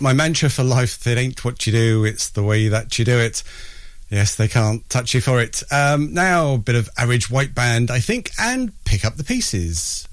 [0.00, 3.18] My mantra for life, it ain't what you do, it's the way that you do
[3.18, 3.42] it.
[4.10, 5.62] Yes, they can't touch you for it.
[5.70, 10.06] Um, now, a bit of average white band, I think, and pick up the pieces.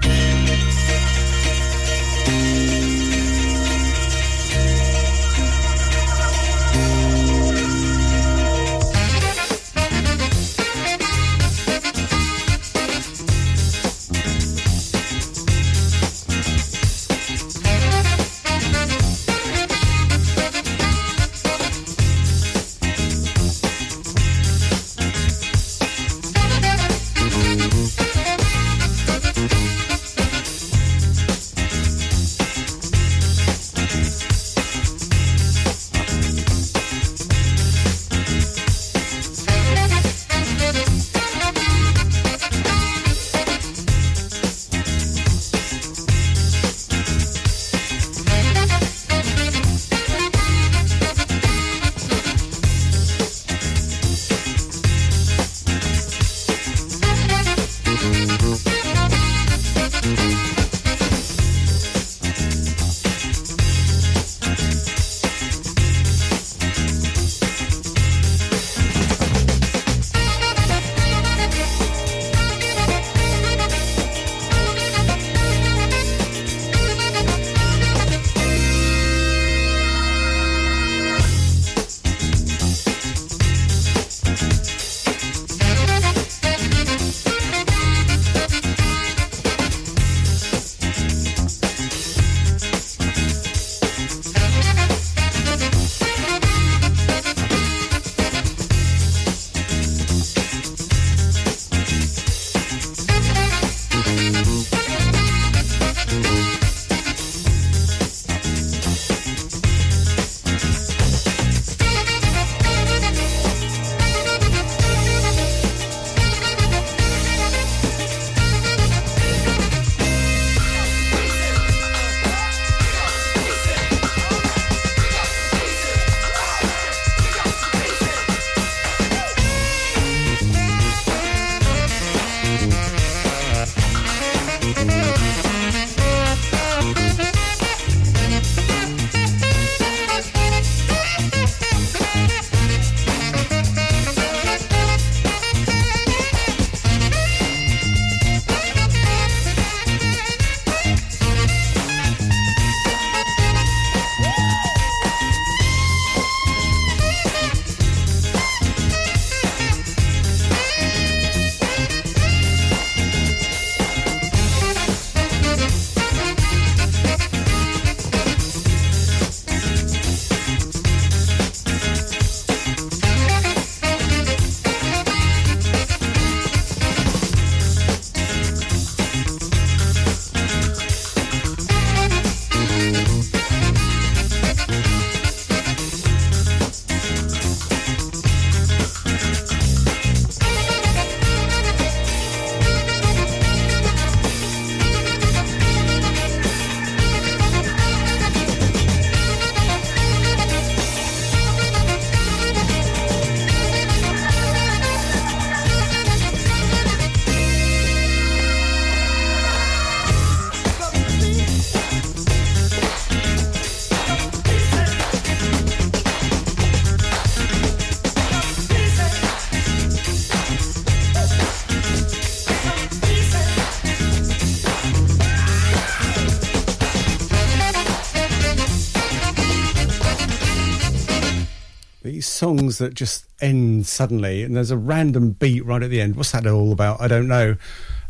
[232.36, 236.16] Songs that just end suddenly, and there's a random beat right at the end.
[236.16, 237.02] What's that all about?
[237.02, 237.56] I don't know.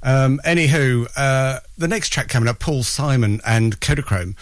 [0.04, 4.36] Um, anywho, uh, the next track coming up, Paul Simon and Kodachrome.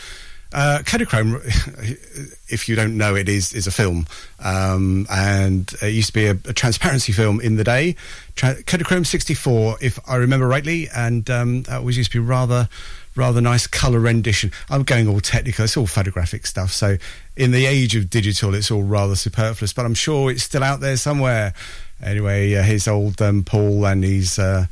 [0.51, 1.41] Uh, Kodachrome,
[2.47, 4.05] if you don't know, it is is a film,
[4.39, 7.95] um, and it used to be a, a transparency film in the day.
[8.35, 12.69] Tra- Kodachrome '64, if I remember rightly, and um, that was used to be rather
[13.15, 14.51] rather nice colour rendition.
[14.69, 16.71] I'm going all technical, it's all photographic stuff.
[16.71, 16.97] So,
[17.35, 20.79] in the age of digital, it's all rather superfluous, but I'm sure it's still out
[20.79, 21.53] there somewhere.
[22.01, 24.65] Anyway, uh, his old um, Paul and his, uh,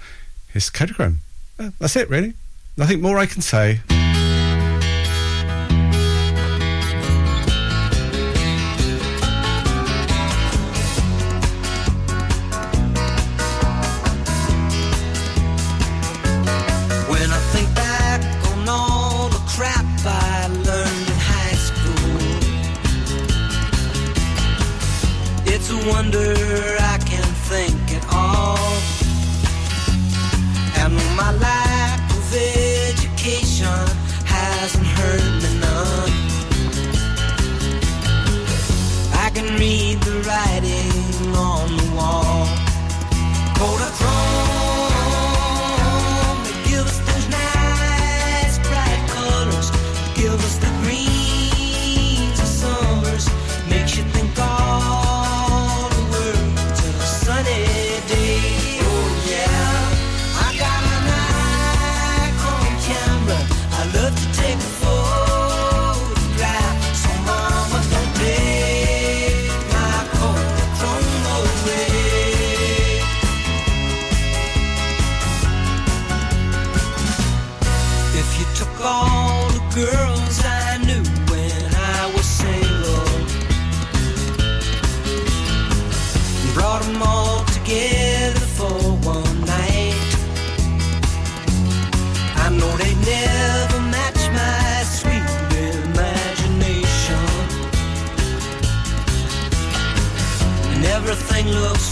[0.53, 1.17] his Kodachrome.
[1.57, 2.33] Uh, that's it, really.
[2.77, 3.79] Nothing more I can say.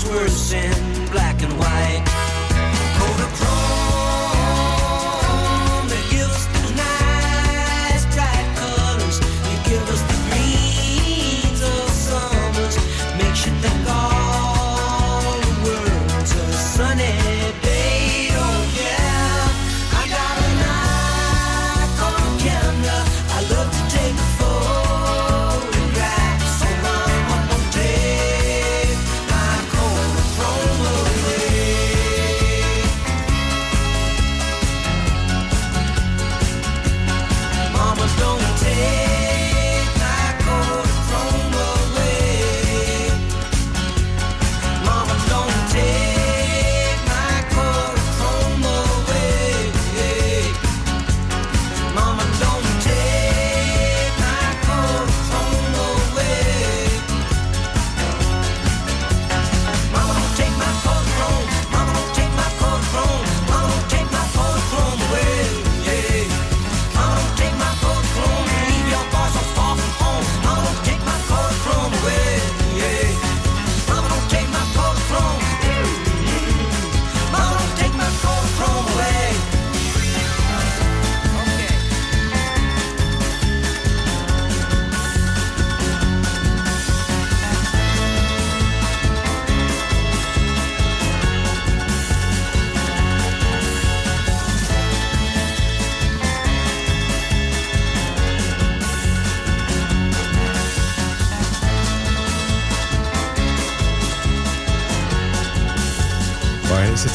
[0.09, 1.68] In black and white.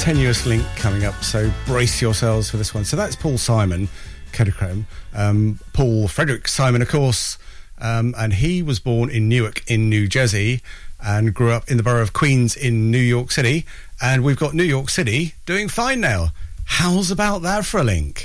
[0.05, 2.85] Tenuous link coming up, so brace yourselves for this one.
[2.85, 3.89] So that's Paul Simon,
[4.33, 4.85] Kodachrome.
[5.15, 7.39] Um, Paul Frederick Simon, of course,
[7.81, 10.61] um, and he was born in Newark in New Jersey
[11.03, 13.65] and grew up in the borough of Queens in New York City.
[14.03, 16.33] And we've got New York City doing fine now.
[16.67, 18.25] How's about that for a link?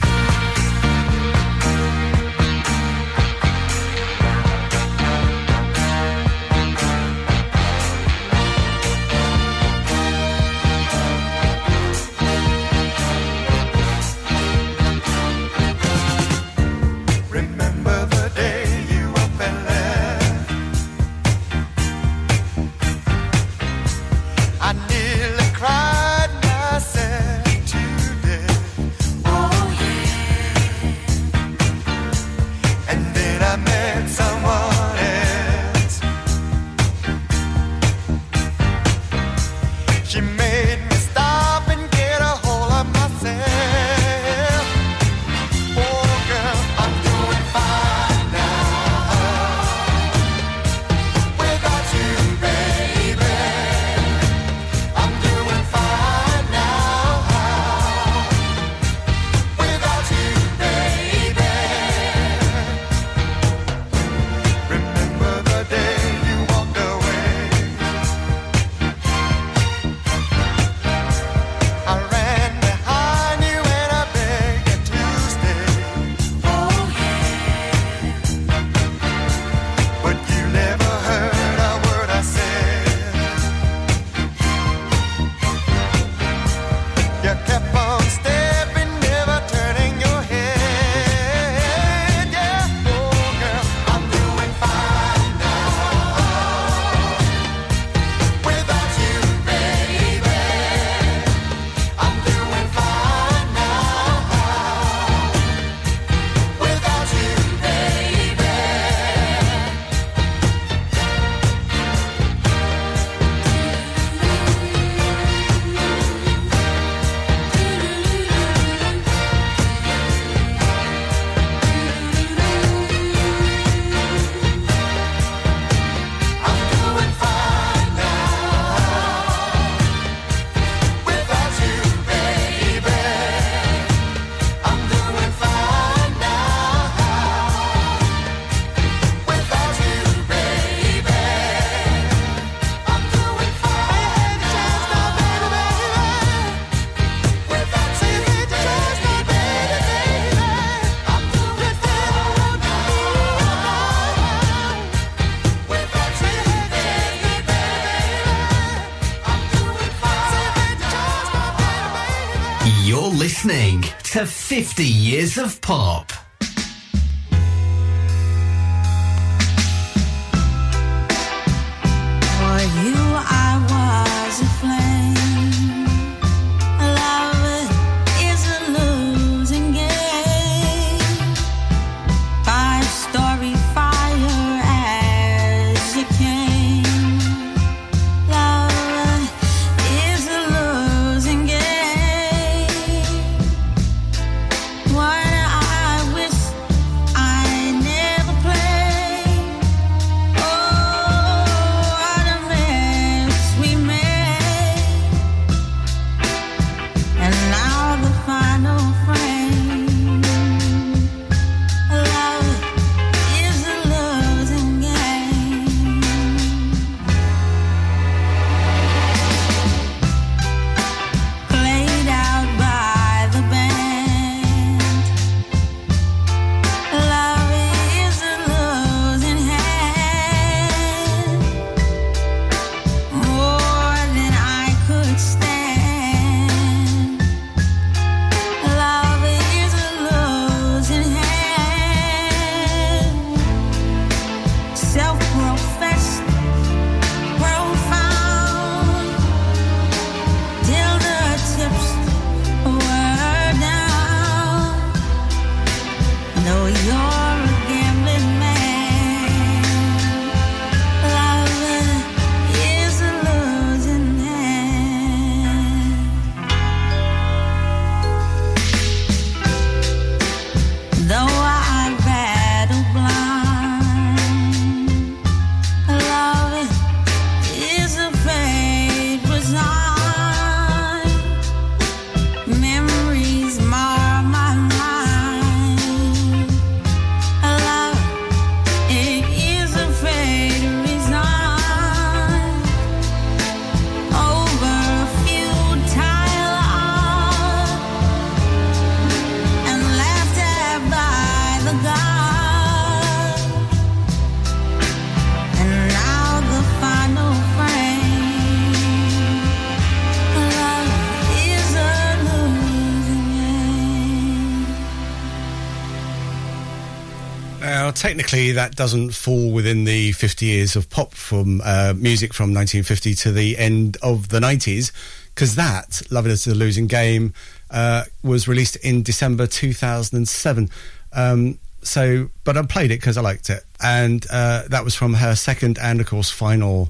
[317.99, 323.13] Technically, that doesn't fall within the 50 years of pop from uh, music from 1950
[323.15, 324.93] to the end of the 90s,
[325.35, 327.33] because that, Love It Is a Losing Game,
[327.69, 330.69] uh, was released in December 2007.
[331.11, 333.63] Um, so, but I played it because I liked it.
[333.81, 336.89] And uh, that was from her second and, of course, final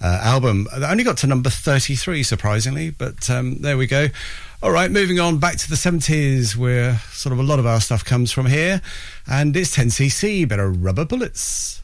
[0.00, 0.68] uh, album.
[0.76, 4.06] That only got to number 33, surprisingly, but um, there we go.
[4.60, 7.80] All right, moving on back to the 70s, where sort of a lot of our
[7.80, 8.82] stuff comes from here.
[9.24, 11.80] And it's 10cc, better rubber bullets.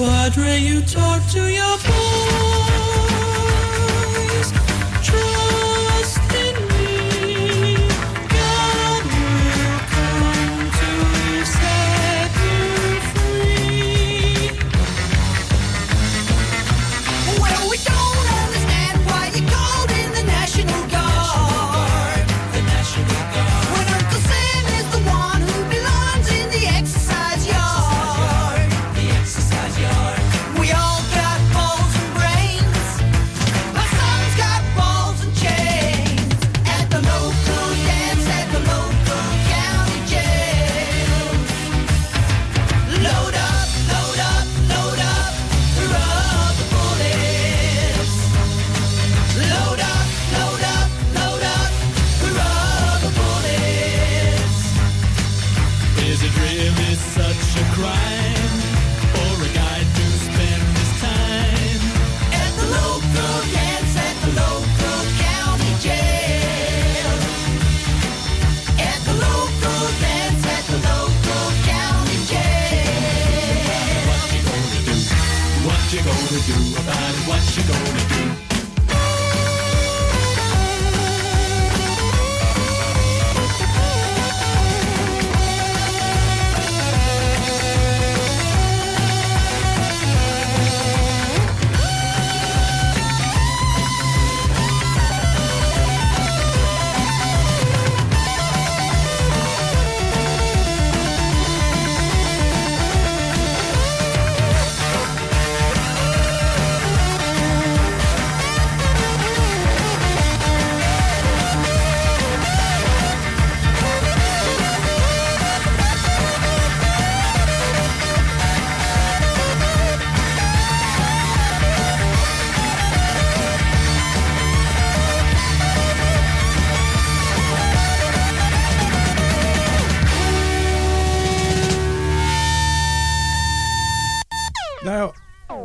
[0.00, 2.49] Padre, you talk to your boys.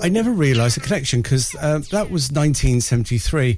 [0.05, 3.57] I never realised the connection because uh, that was 1973.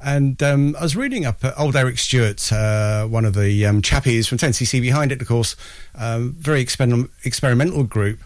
[0.00, 4.28] And um, I was reading up old Eric Stewart, uh, one of the um, chappies
[4.28, 5.56] from 10cc behind it, of course,
[5.96, 8.20] um, very exper- experimental group.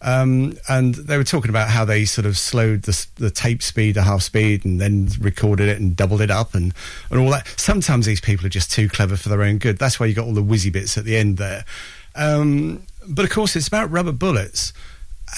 [0.00, 3.94] Um, and they were talking about how they sort of slowed the, the tape speed
[3.94, 6.74] to half speed and then recorded it and doubled it up and,
[7.08, 7.46] and all that.
[7.56, 9.78] Sometimes these people are just too clever for their own good.
[9.78, 11.64] That's why you got all the whizzy bits at the end there.
[12.16, 14.72] Um, but of course, it's about rubber bullets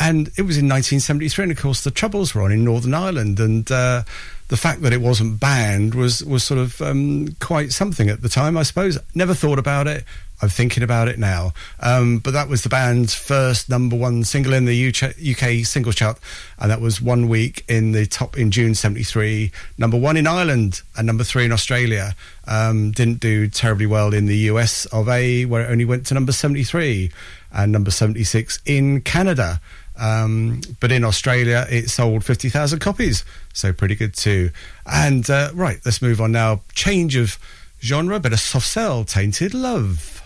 [0.00, 3.38] and it was in 1973 and of course the troubles were on in northern ireland
[3.38, 4.02] and uh,
[4.48, 8.28] the fact that it wasn't banned was was sort of um, quite something at the
[8.28, 8.98] time i suppose.
[9.14, 10.04] Never thought about it.
[10.42, 11.52] I'm thinking about it now.
[11.80, 16.18] Um, but that was the band's first number one single in the uk singles chart
[16.59, 20.83] and that was one week in the top in june 73 number one in ireland
[20.96, 22.14] and number three in australia
[22.46, 26.14] um, didn't do terribly well in the us of a where it only went to
[26.14, 27.11] number 73
[27.52, 29.61] and number 76 in canada
[29.98, 33.24] um, but in Australia, it sold 50,000 copies.
[33.52, 34.50] So pretty good too.
[34.87, 36.62] And uh, right, let's move on now.
[36.74, 37.38] Change of
[37.80, 40.22] genre, but a Soft Cell, Tainted Love.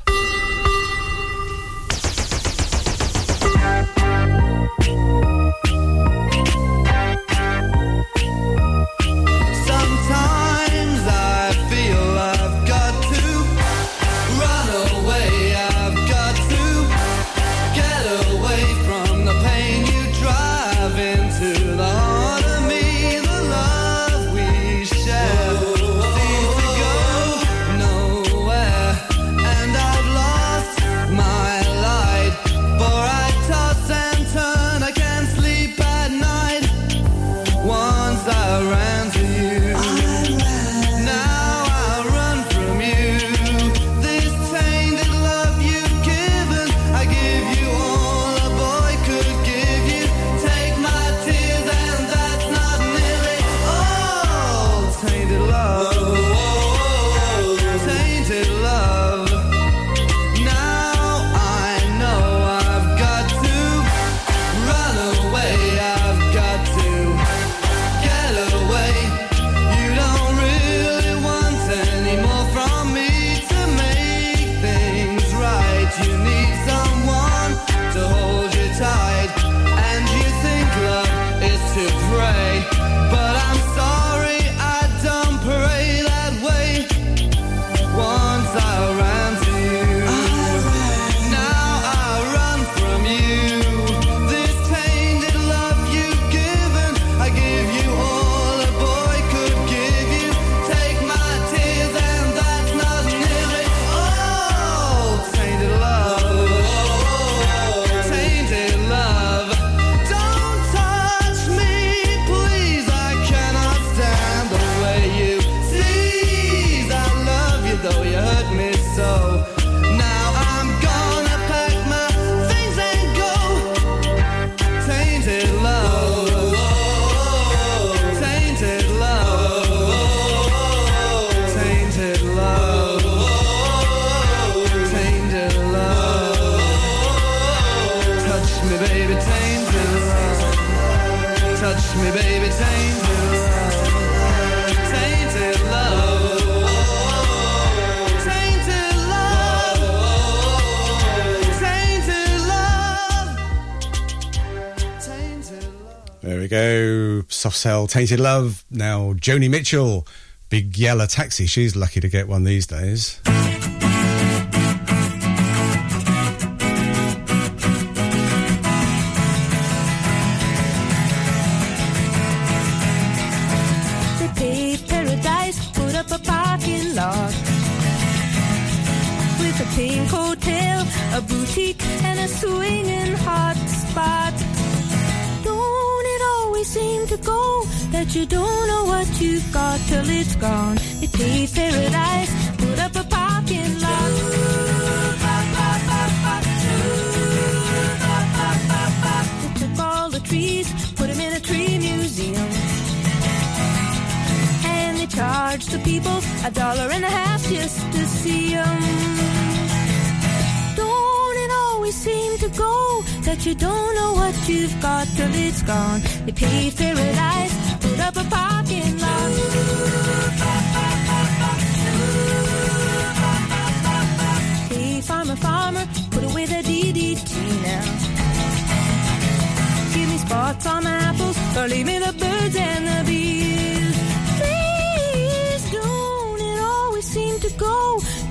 [157.58, 158.64] Cell, Tainted Love.
[158.70, 160.06] Now, Joni Mitchell,
[160.48, 161.46] Big Yellow Taxi.
[161.46, 163.20] She's lucky to get one these days.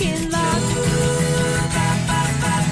[0.00, 0.62] parking lot.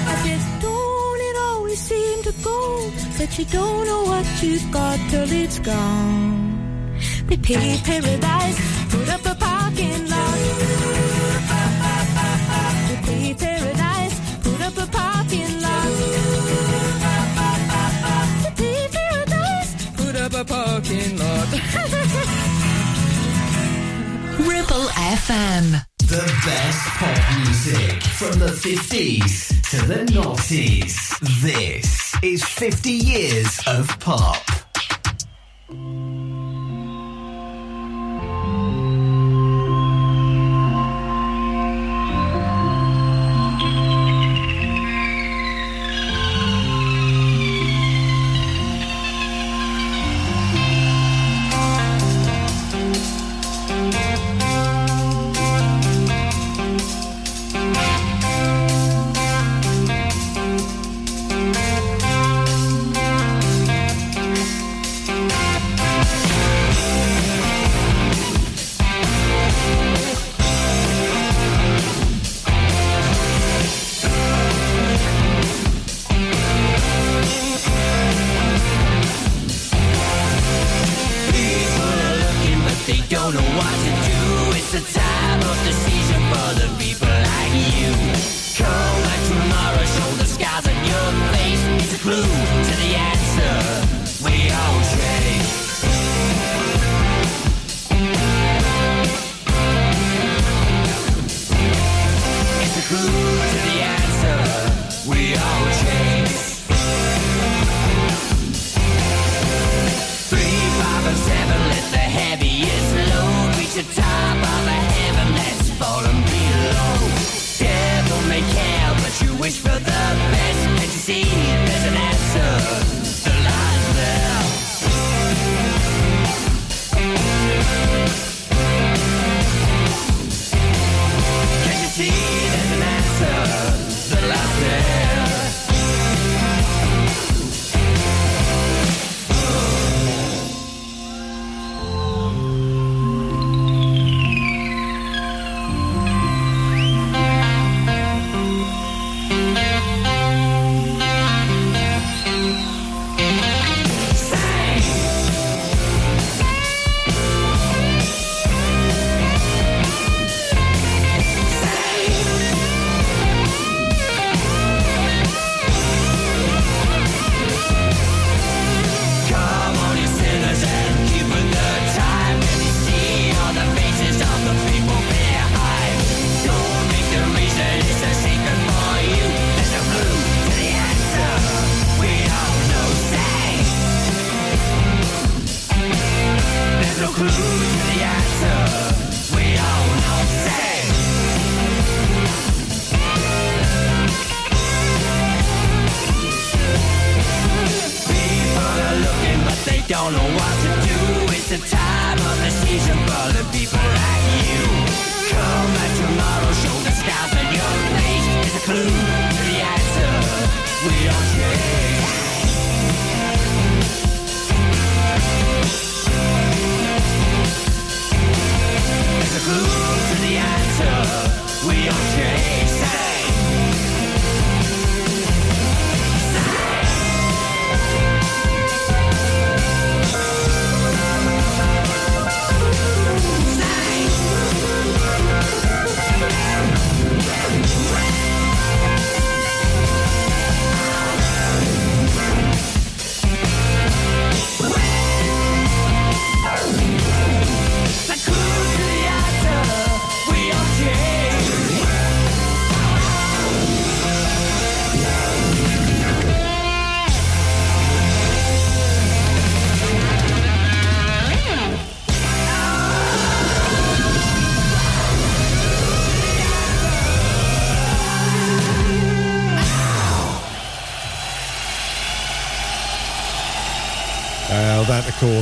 [0.07, 4.99] I said, don't it always seem to go that you don't know what you've got
[5.09, 6.97] till it's gone?
[7.27, 10.39] They paved paradise, put up a parking lot.
[12.87, 15.91] They paved paradise, put up a parking lot.
[18.43, 21.47] They paved paradise, put up a parking lot.
[24.49, 25.88] Ripple FM.
[26.19, 31.17] The best pop music from the 50s to the noughties.
[31.41, 34.43] This is 50 years of pop.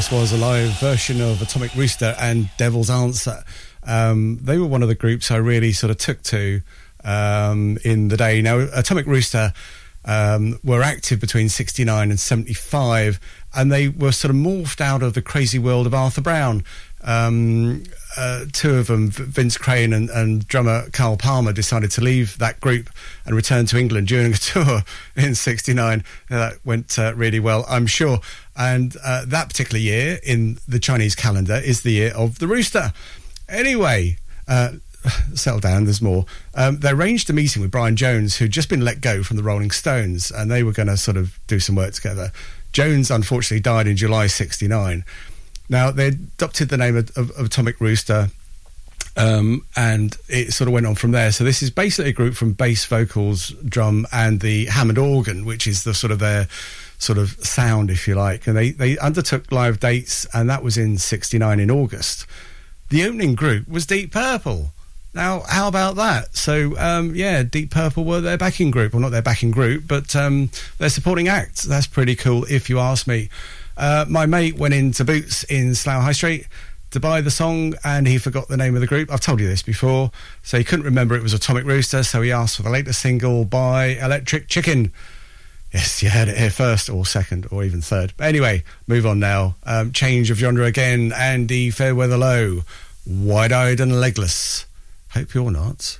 [0.10, 3.44] Course, was a live version of Atomic Rooster and Devil's Answer.
[3.84, 6.62] Um, they were one of the groups I really sort of took to
[7.04, 8.42] um, in the day.
[8.42, 9.52] Now, Atomic Rooster
[10.06, 13.20] um, were active between 69 and 75,
[13.54, 16.64] and they were sort of morphed out of the crazy world of Arthur Brown.
[17.02, 17.84] Um,
[18.18, 22.60] uh, two of them, Vince Crane and, and drummer Carl Palmer, decided to leave that
[22.60, 22.90] group
[23.26, 24.82] and return to England during a tour
[25.16, 26.04] in '69.
[26.30, 28.20] That went uh, really well, I'm sure.
[28.56, 32.92] And uh, that particular year in the Chinese calendar is the year of the rooster.
[33.48, 34.72] Anyway, uh,
[35.36, 36.26] settle down, there's more.
[36.56, 39.44] Um, they arranged a meeting with Brian Jones, who'd just been let go from the
[39.44, 42.32] Rolling Stones, and they were going to sort of do some work together.
[42.74, 45.04] Jones unfortunately died in July 69.
[45.70, 48.30] Now, they adopted the name of, of, Atomic Rooster.
[49.16, 51.32] Um, and it sort of went on from there.
[51.32, 55.66] So this is basically a group from bass, vocals, drum, and the Hammond organ, which
[55.66, 56.48] is the sort of their
[57.00, 58.46] sort of sound, if you like.
[58.46, 62.28] And they they undertook live dates, and that was in '69 in August.
[62.90, 64.72] The opening group was Deep Purple.
[65.14, 66.36] Now, how about that?
[66.36, 70.16] So, um, yeah, Deep Purple were their backing group, well, not their backing group, but
[70.16, 71.64] um, their supporting act.
[71.64, 73.30] That's pretty cool, if you ask me.
[73.78, 76.48] Uh, my mate went into Boots in Slough High Street
[76.92, 79.12] to buy the song and he forgot the name of the group.
[79.12, 80.12] I've told you this before.
[80.44, 83.46] So he couldn't remember it was Atomic Rooster, so he asked for the latest single
[83.46, 84.92] by Electric Chicken.
[85.74, 88.14] Yes, you heard it here first, or second, or even third.
[88.16, 89.56] But anyway, move on now.
[89.64, 91.12] Um, change of genre again.
[91.12, 92.62] Andy Fairweather Low,
[93.06, 94.66] wide eyed and legless.
[95.10, 96.00] Hope you're not.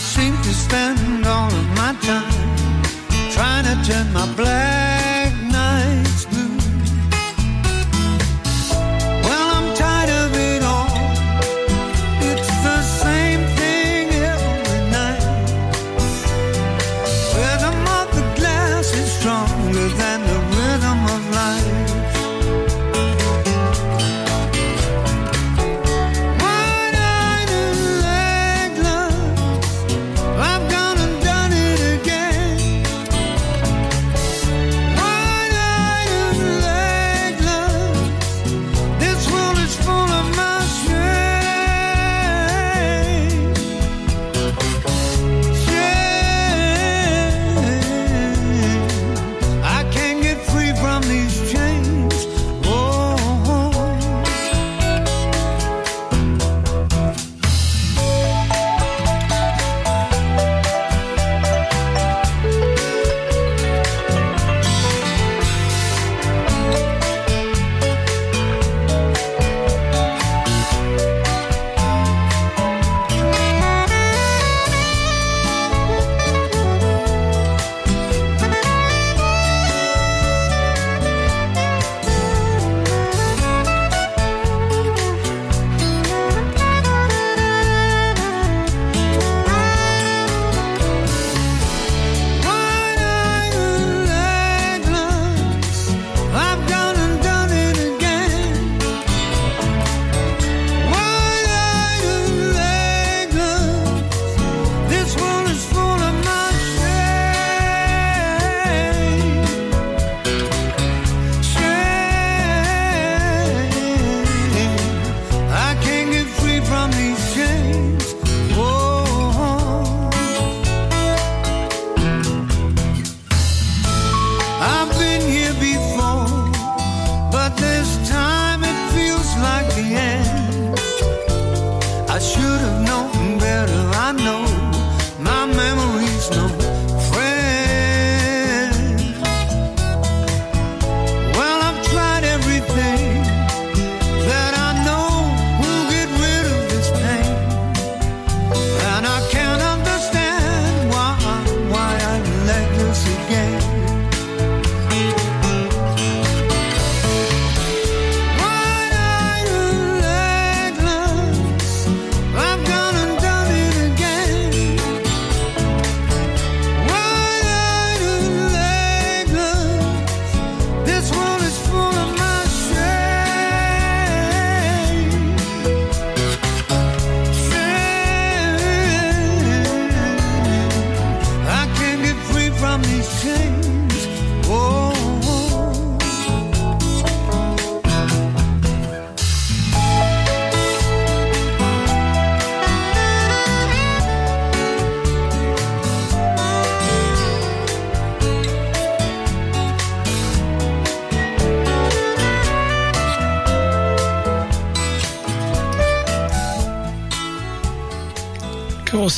[0.00, 2.32] Seem to spend all of my time
[3.30, 4.89] trying to turn my black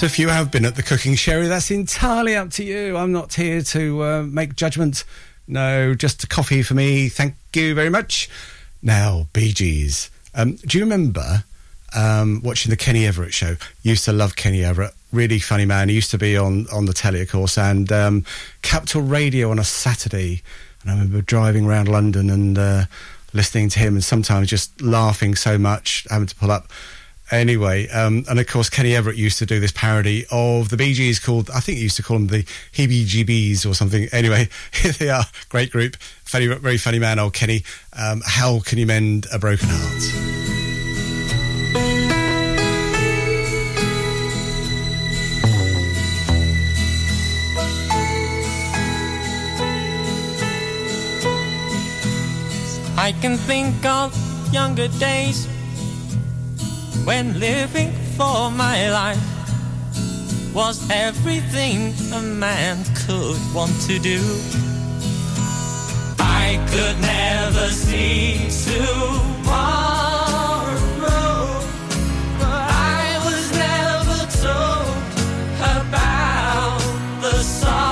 [0.02, 2.96] Course, if you have been at the cooking sherry, that's entirely up to you.
[2.96, 5.04] I'm not here to uh, make judgment.
[5.46, 7.08] No, just a coffee for me.
[7.08, 8.28] Thank you very much.
[8.82, 10.10] Now, Bee Gees.
[10.34, 11.44] Um, do you remember
[11.94, 13.54] um, watching the Kenny Everett show?
[13.84, 14.90] Used to love Kenny Everett.
[15.12, 15.88] Really funny man.
[15.88, 18.24] He used to be on, on the telly, of course, and um,
[18.62, 20.42] Capital Radio on a Saturday.
[20.82, 22.84] And I remember driving around London and uh,
[23.32, 26.72] listening to him and sometimes just laughing so much, having to pull up.
[27.32, 30.92] Anyway, um, and of course, Kenny Everett used to do this parody of the Bee
[30.92, 32.42] Gees called, I think he used to call them the
[32.74, 34.06] Heebie GBs or something.
[34.12, 35.24] Anyway, here they are.
[35.48, 35.96] Great group.
[35.96, 37.64] Funny, very funny man, old Kenny.
[37.98, 40.42] Um, how can you mend a broken heart?
[52.98, 54.14] I can think of
[54.52, 55.48] younger days
[57.04, 59.18] when living for my life
[60.54, 64.20] was everything a man could want to do.
[66.18, 69.62] I could never see tomorrow.
[72.38, 72.66] but
[72.98, 74.96] I was never told
[75.76, 76.78] about
[77.22, 77.91] the sorrows.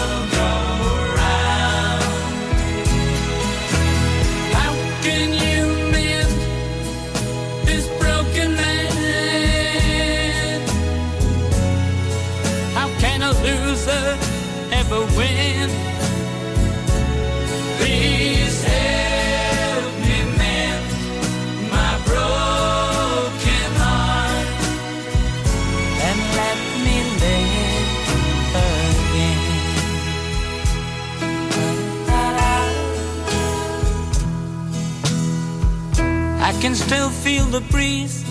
[36.61, 38.23] can still feel the breeze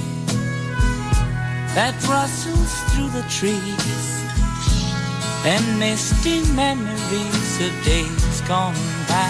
[1.75, 4.07] that rustles through the trees
[5.45, 8.75] and misty memories of days gone
[9.09, 9.27] by.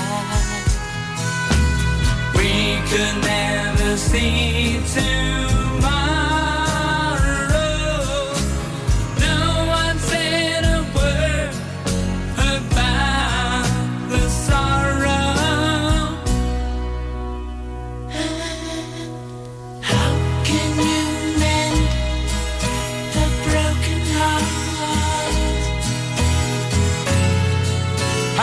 [2.37, 4.81] We could never see.
[4.97, 6.00] No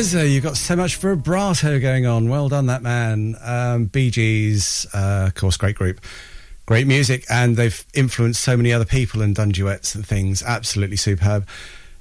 [0.00, 2.30] Bazza, you've got so much vibrato going on.
[2.30, 3.36] Well done, that man.
[3.42, 6.00] Um, Bee Gees, uh, of course, great group.
[6.64, 10.42] Great music, and they've influenced so many other people and done duets and things.
[10.42, 11.46] Absolutely superb.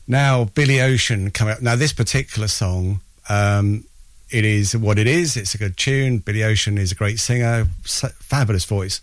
[0.08, 1.62] Now, Billy Ocean coming up.
[1.62, 3.84] Now, this particular song, um,
[4.32, 5.36] it is what it is.
[5.36, 6.20] It's a good tune.
[6.20, 9.02] Billy Ocean is a great singer, fabulous voice.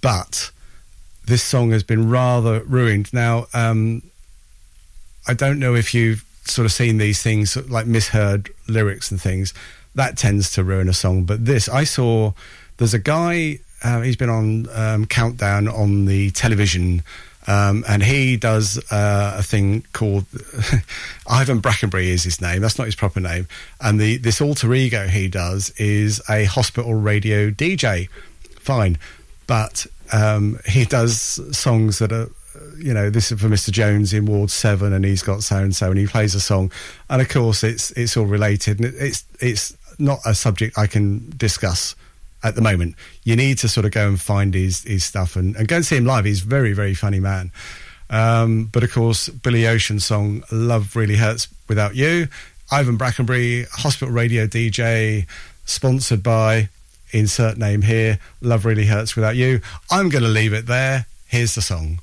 [0.00, 0.50] But
[1.26, 3.12] this song has been rather ruined.
[3.12, 4.00] Now, um,
[5.28, 9.54] I don't know if you've sort of seen these things like misheard lyrics and things.
[9.94, 11.24] That tends to ruin a song.
[11.24, 12.32] But this, I saw.
[12.76, 13.58] There's a guy.
[13.82, 17.02] Uh, he's been on um, Countdown on the television,
[17.46, 20.26] um, and he does uh, a thing called
[21.26, 22.60] Ivan Brackenbury is his name.
[22.60, 23.48] That's not his proper name.
[23.80, 28.08] And the this alter ego he does is a hospital radio DJ.
[28.60, 28.98] Fine,
[29.46, 32.30] but um, he does songs that are
[32.80, 33.70] you know, this is for Mr.
[33.70, 36.72] Jones in Ward Seven, and he's got so and so, and he plays a song,
[37.08, 41.32] and of course, it's it's all related, and it's it's not a subject I can
[41.36, 41.94] discuss
[42.42, 42.96] at the moment.
[43.22, 45.84] You need to sort of go and find his his stuff and, and go and
[45.84, 46.24] see him live.
[46.24, 47.52] He's a very very funny man.
[48.08, 52.28] Um, but of course, Billy Ocean's song "Love Really Hurts Without You,"
[52.70, 55.26] Ivan Brackenbury, hospital radio DJ,
[55.64, 56.68] sponsored by
[57.12, 58.18] insert name here.
[58.40, 59.60] Love really hurts without you.
[59.90, 61.06] I'm going to leave it there.
[61.26, 62.00] Here's the song.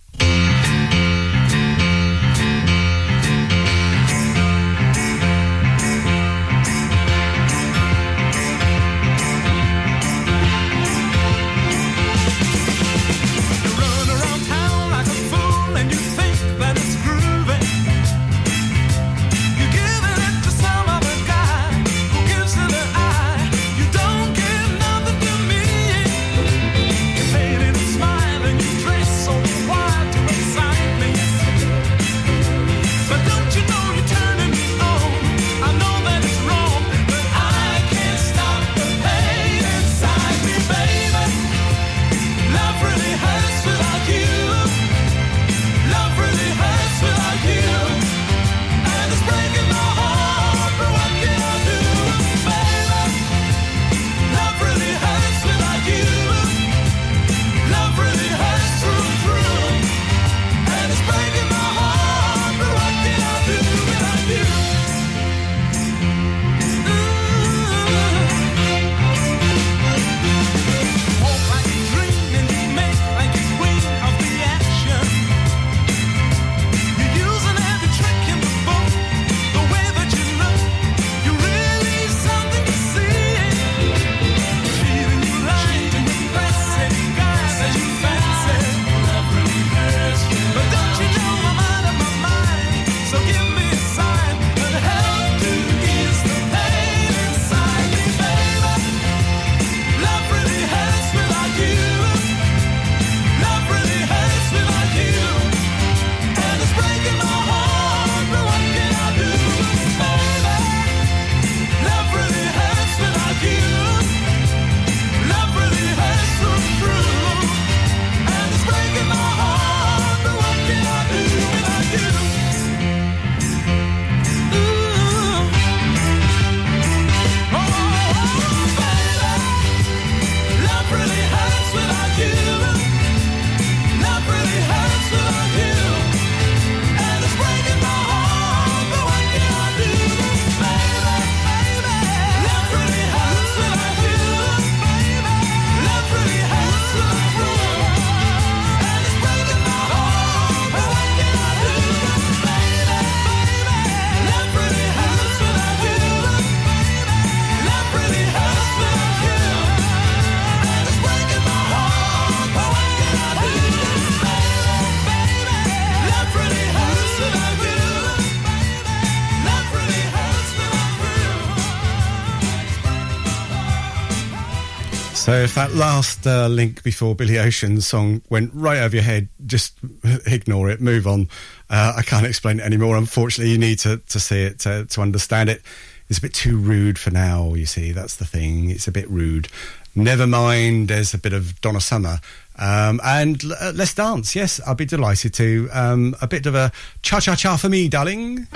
[175.28, 179.28] So if that last uh, link before Billy Ocean's song went right over your head,
[179.46, 179.78] just
[180.26, 181.28] ignore it, move on.
[181.70, 182.96] Uh, I can't explain it anymore.
[182.96, 185.62] Unfortunately, you need to, to see it to, to understand it.
[186.10, 187.92] It's a bit too rude for now, you see.
[187.92, 188.70] That's the thing.
[188.70, 189.50] It's a bit rude.
[189.94, 192.22] Never mind, there's a bit of Donna Summer.
[192.58, 194.34] Um, and uh, let's dance.
[194.34, 195.68] Yes, I'll be delighted to.
[195.74, 196.72] Um, a bit of a
[197.02, 198.48] cha cha cha for me, darling.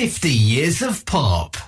[0.00, 1.59] 50 years of pop.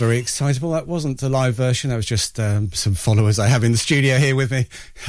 [0.00, 0.70] very excitable.
[0.70, 1.90] That wasn't the live version.
[1.90, 4.66] That was just um, some followers I have in the studio here with me.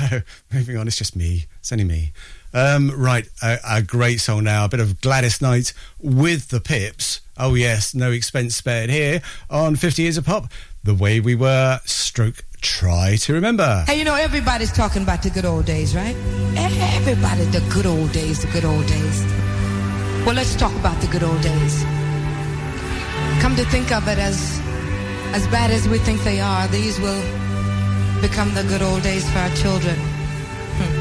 [0.54, 1.46] Moving on, it's just me.
[1.60, 2.12] It's only me.
[2.54, 4.66] Um, right, a, a, great song now.
[4.66, 5.72] A bit of Gladys Knight
[6.02, 7.22] with the Pips.
[7.38, 10.52] Oh yes, no expense spared here on Fifty Years of Pop.
[10.84, 11.80] The way we were.
[11.86, 12.44] Stroke.
[12.60, 13.86] Try to remember.
[13.88, 16.16] Hey, you know everybody's talking about the good old days, right?
[16.58, 19.24] Everybody, the good old days, the good old days.
[20.26, 21.86] Well, let's talk about the good old days
[23.42, 24.62] come to think of it as
[25.34, 27.22] as bad as we think they are, these will
[28.22, 29.96] become the good old days for our children.
[30.78, 30.94] Hmm.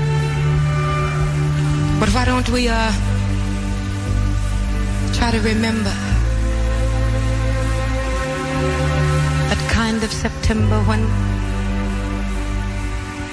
[2.01, 2.93] But why don't we uh
[5.13, 5.95] try to remember
[9.51, 11.03] that kind of September when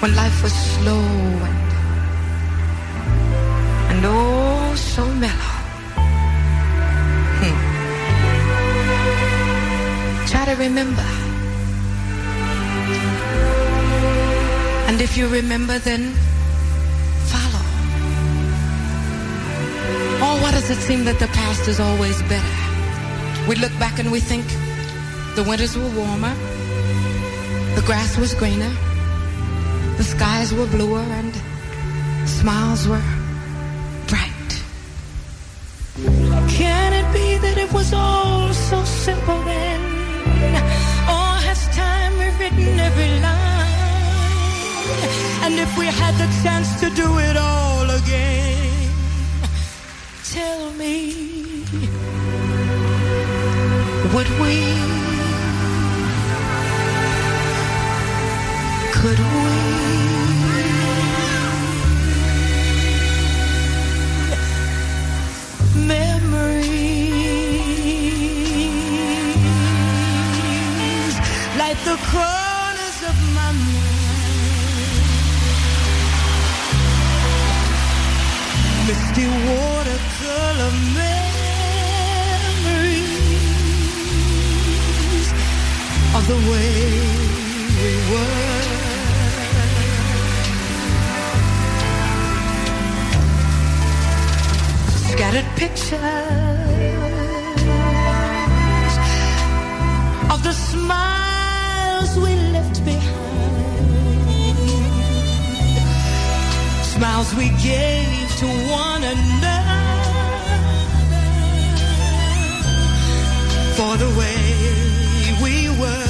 [0.00, 1.04] when life was slow
[1.48, 1.68] and
[3.90, 5.57] and oh so mellow.
[10.48, 11.08] To remember.
[14.88, 16.12] And if you remember, then
[17.32, 17.64] follow.
[20.24, 22.56] Oh, why does it seem that the past is always better?
[23.46, 24.46] We look back and we think
[25.36, 26.34] the winters were warmer,
[27.74, 28.72] the grass was greener,
[29.98, 31.34] the skies were bluer, and
[32.26, 33.06] smiles were
[34.06, 34.50] bright.
[36.48, 39.47] Can it be that it was all so simple
[42.98, 43.38] every line?
[45.44, 48.90] And if we had the chance to do it all again,
[50.24, 51.64] tell me,
[54.14, 54.54] would we?
[58.92, 59.58] Could we?
[71.58, 72.47] Like the corners
[79.26, 81.28] Watercolor memories
[86.14, 86.72] of the way
[87.82, 88.66] we were.
[95.10, 95.98] Scattered pictures
[100.30, 103.27] of the smiles we left behind.
[106.98, 109.60] Smiles we gave to one another
[113.76, 116.07] for the way we were.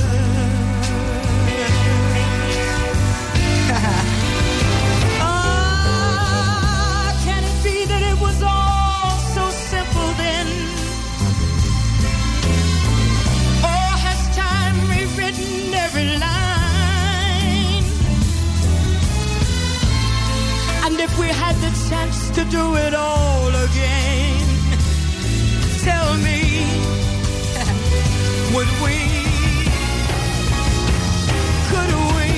[21.88, 24.46] Chance to do it all again,
[25.80, 26.40] tell me,
[28.54, 28.96] would we?
[31.70, 32.30] Could we?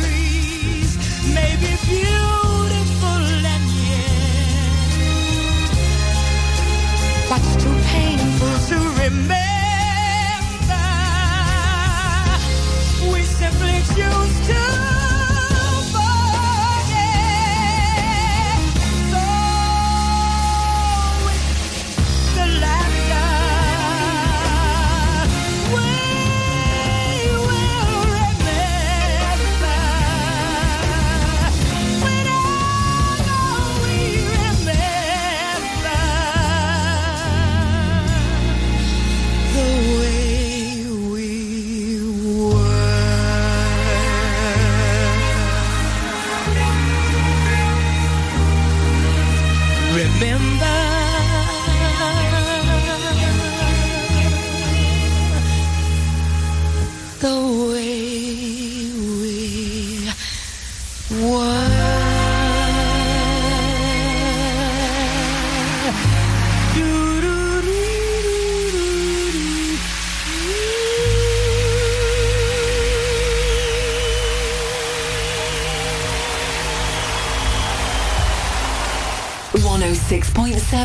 [0.00, 0.92] Memories
[1.34, 3.22] may be beautiful
[3.54, 4.92] and yet
[7.58, 9.49] too painful to remember.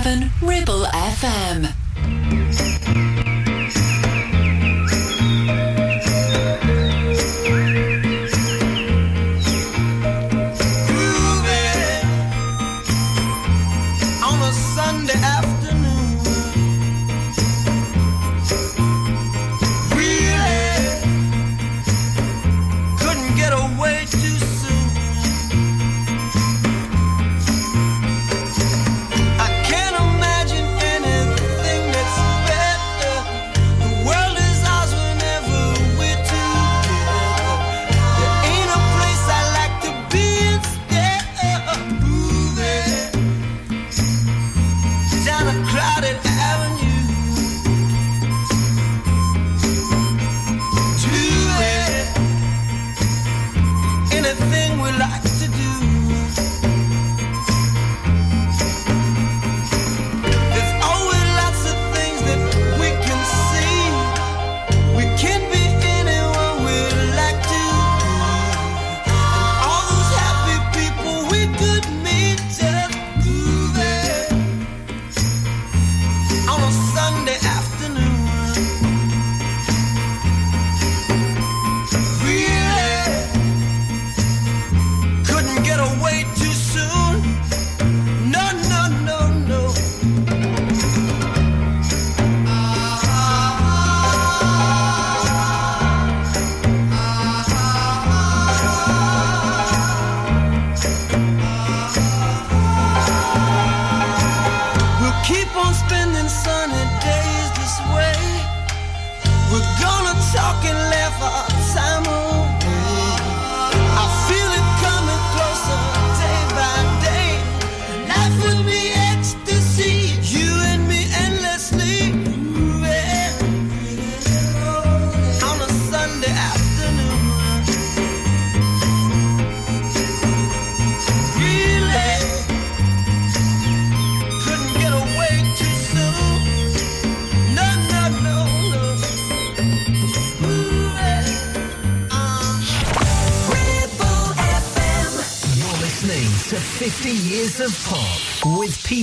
[0.06, 1.85] Ribble FM.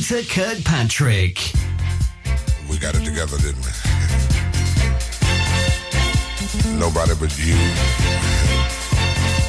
[0.02, 1.52] Peter Kirkpatrick.
[2.68, 3.70] We got it together, didn't we?
[6.76, 7.54] Nobody but you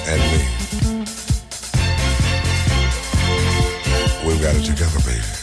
[0.05, 0.45] and me.
[4.27, 5.42] We've got it together, baby.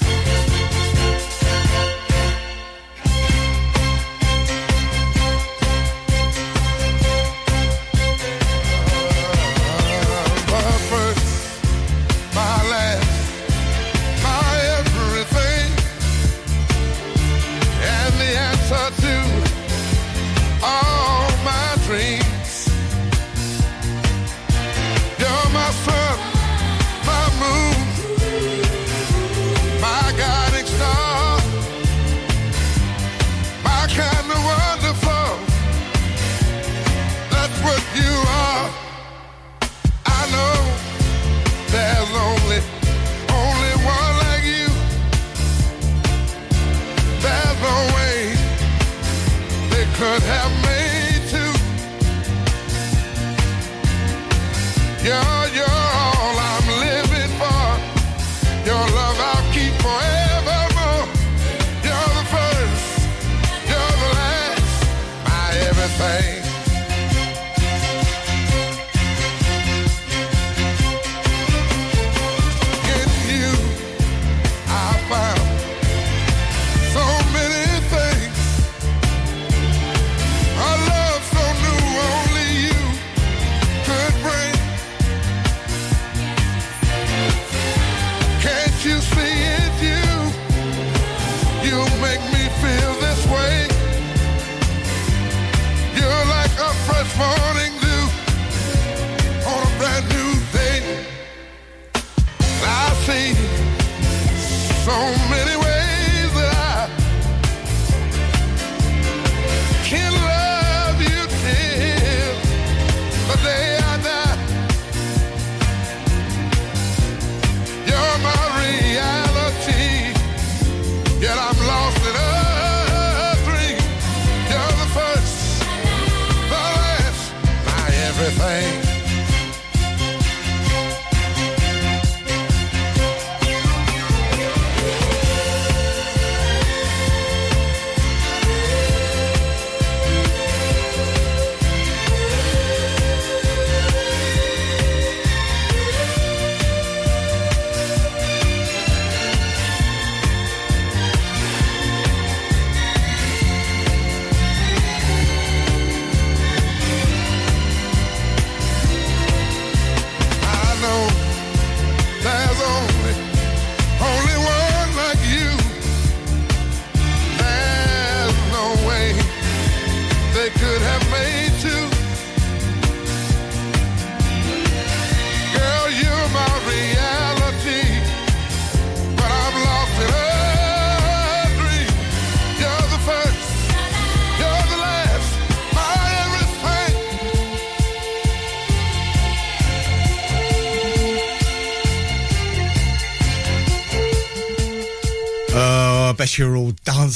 [50.27, 50.70] have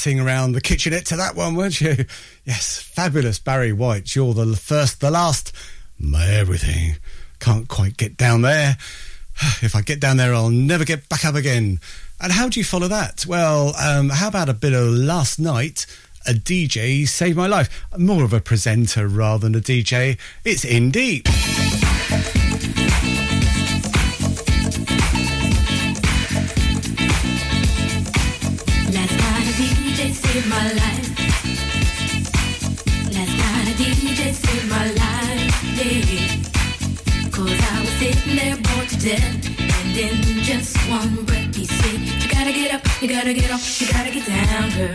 [0.04, 2.04] dancing around the kitchenette to that one, weren't you?
[2.44, 4.14] Yes, fabulous Barry White.
[4.14, 5.50] You're the first, the last,
[5.98, 6.96] my everything.
[7.40, 8.76] Can't quite get down there.
[9.62, 11.80] If I get down there, I'll never get back up again.
[12.20, 13.24] And how do you follow that?
[13.26, 15.86] Well, um, how about a bit of last night?
[16.26, 17.86] A DJ saved my life.
[17.96, 20.18] More of a presenter rather than a DJ.
[20.44, 21.63] It's Indeep.
[43.54, 44.94] you gotta get down, girl.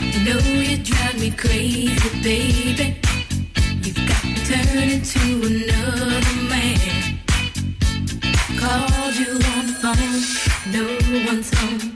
[0.00, 3.00] You know you drive me crazy, baby.
[3.82, 5.20] You've got me turning to
[5.50, 7.18] another man.
[8.56, 10.22] Called you on the phone,
[10.70, 11.95] no one's home.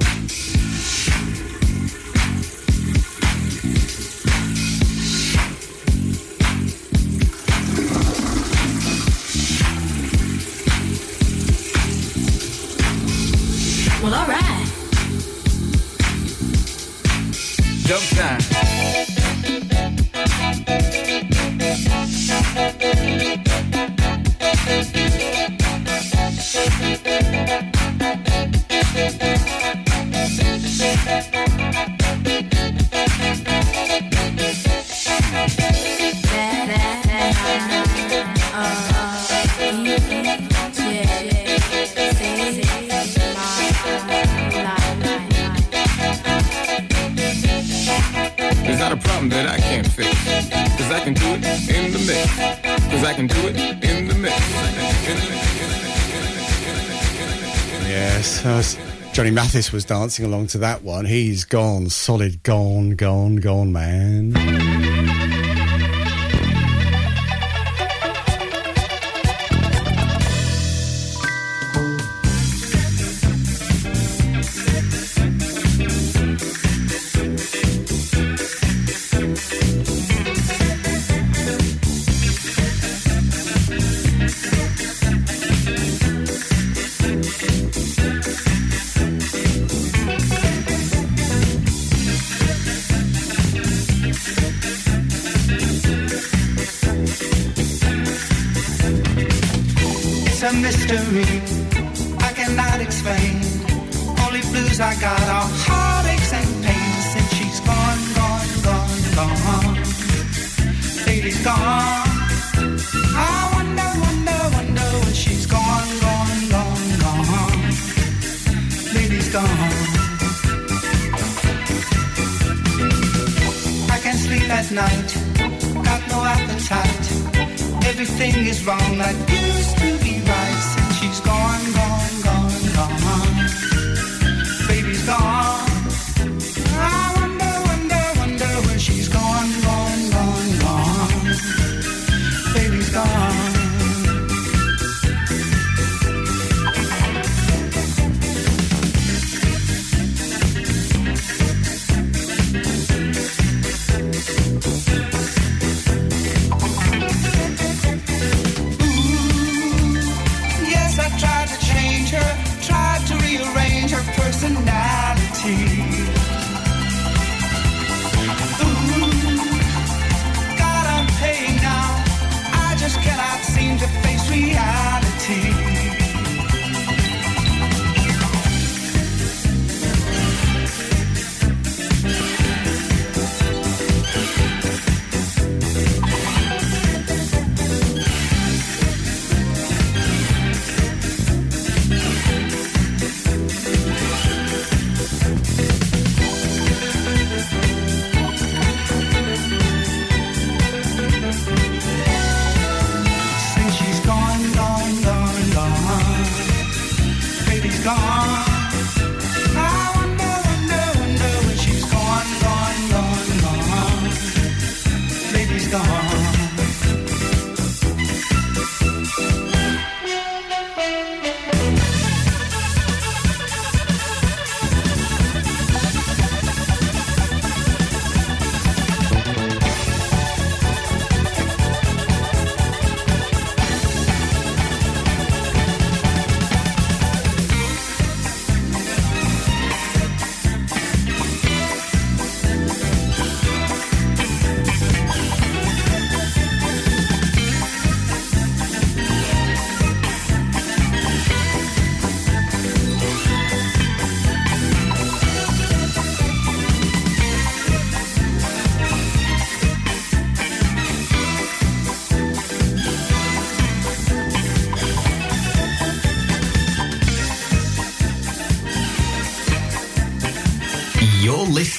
[59.31, 61.05] Gary Mathis was dancing along to that one.
[61.05, 64.50] He's gone, solid gone, gone, gone, man.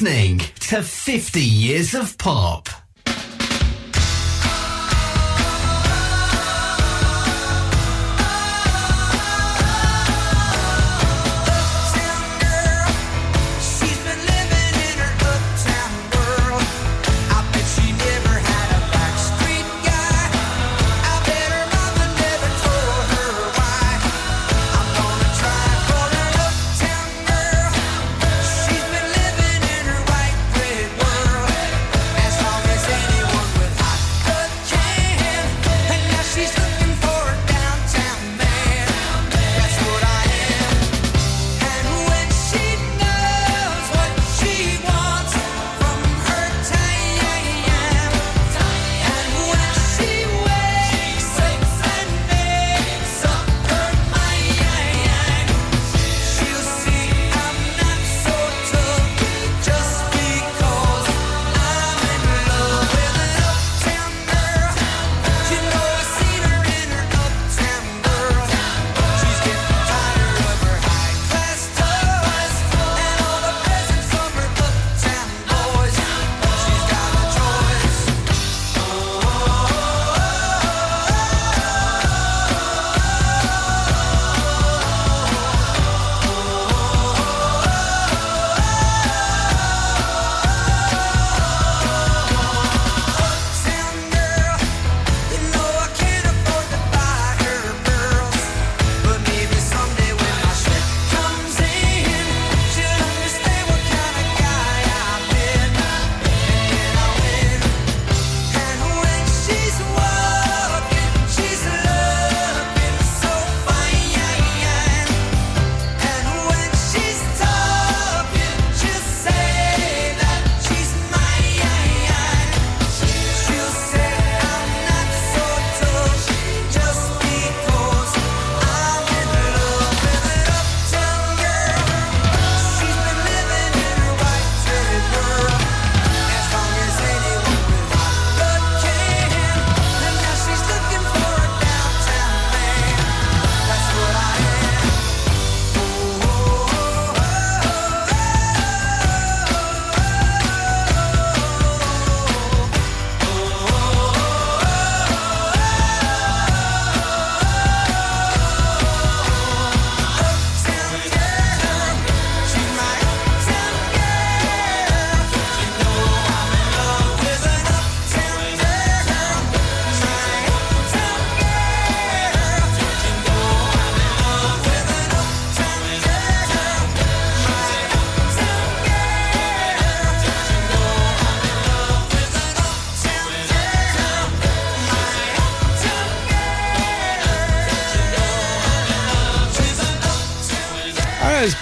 [0.02, 2.61] Listening to 50 Years of Pop.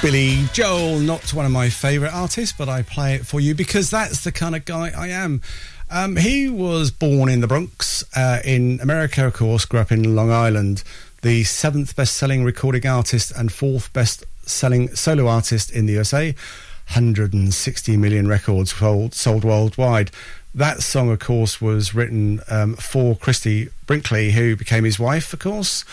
[0.03, 3.91] Billy Joel, not one of my favourite artists, but I play it for you because
[3.91, 5.43] that's the kind of guy I am.
[5.91, 10.17] Um, he was born in the Bronx, uh, in America, of course, grew up in
[10.17, 10.85] Long Island,
[11.21, 16.29] the seventh best selling recording artist and fourth best selling solo artist in the USA.
[16.89, 20.11] 160 million records sold, sold worldwide.
[20.55, 25.41] That song, of course, was written um, for Christie Brinkley, who became his wife, of
[25.41, 25.85] course.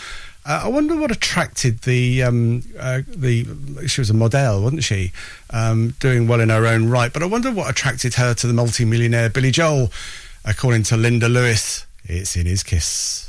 [0.48, 3.46] Uh, I wonder what attracted the um, uh, the.
[3.86, 5.12] She was a model, wasn't she?
[5.50, 7.12] Um, doing well in her own right.
[7.12, 9.92] But I wonder what attracted her to the multi-millionaire Billy Joel.
[10.46, 13.28] According to Linda Lewis, it's in his kiss.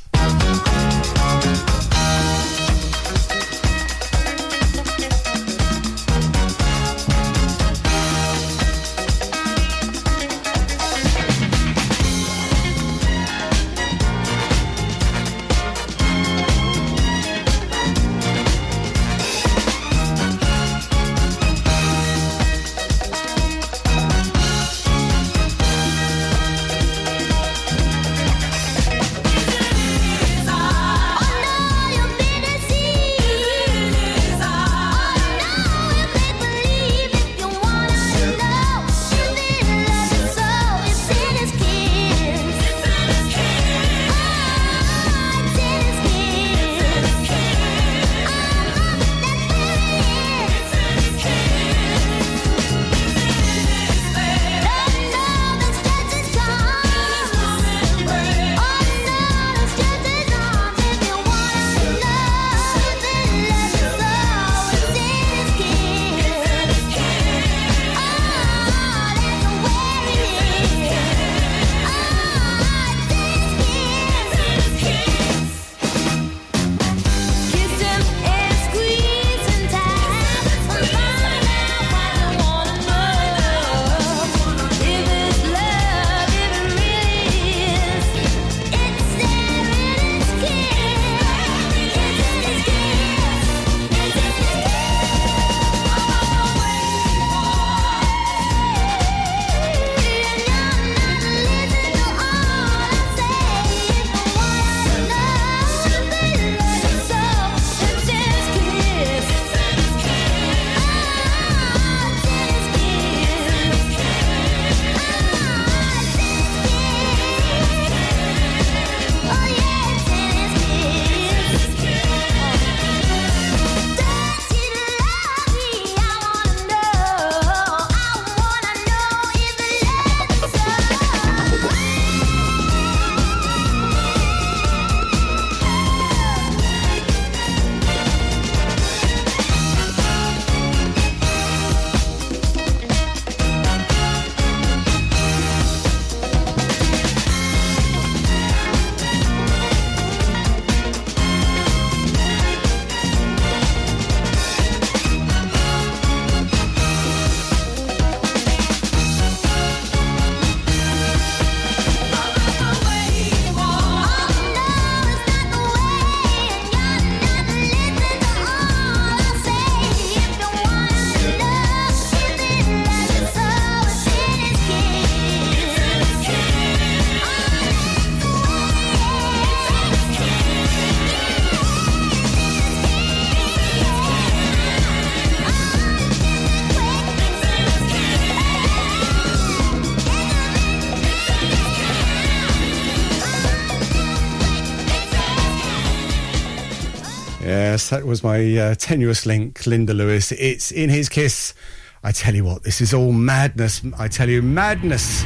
[197.90, 200.32] That was my uh, tenuous link, Linda Lewis.
[200.34, 201.56] It's in his kiss.
[202.04, 203.82] I tell you what, this is all madness.
[203.98, 205.26] I tell you, madness.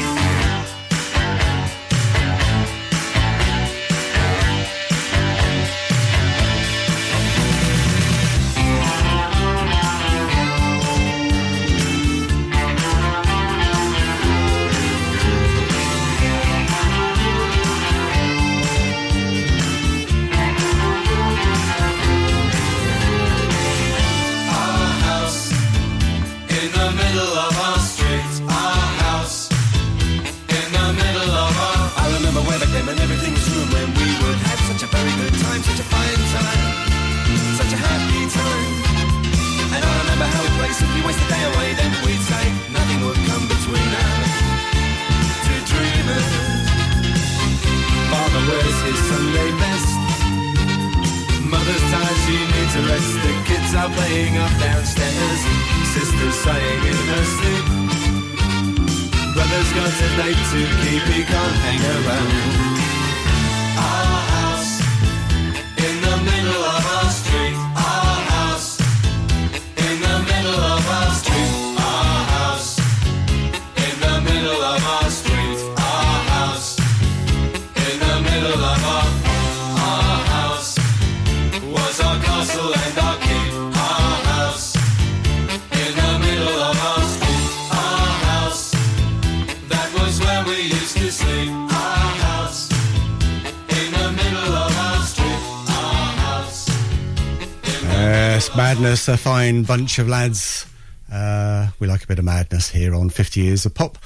[99.51, 100.65] Fine bunch of lads.
[101.11, 103.97] Uh, we like a bit of madness here on 50 Years of Pop.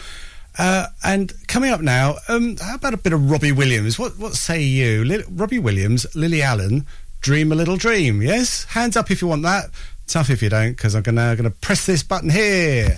[0.57, 3.99] Uh, and coming up now, um, how about a bit of Robbie Williams?
[3.99, 5.23] What what say you?
[5.29, 6.85] Robbie Williams, Lily Allen,
[7.21, 8.63] Dream a Little Dream, yes?
[8.63, 9.65] Hands up if you want that.
[10.07, 12.97] Tough if you don't, because I'm gonna gonna press this button here.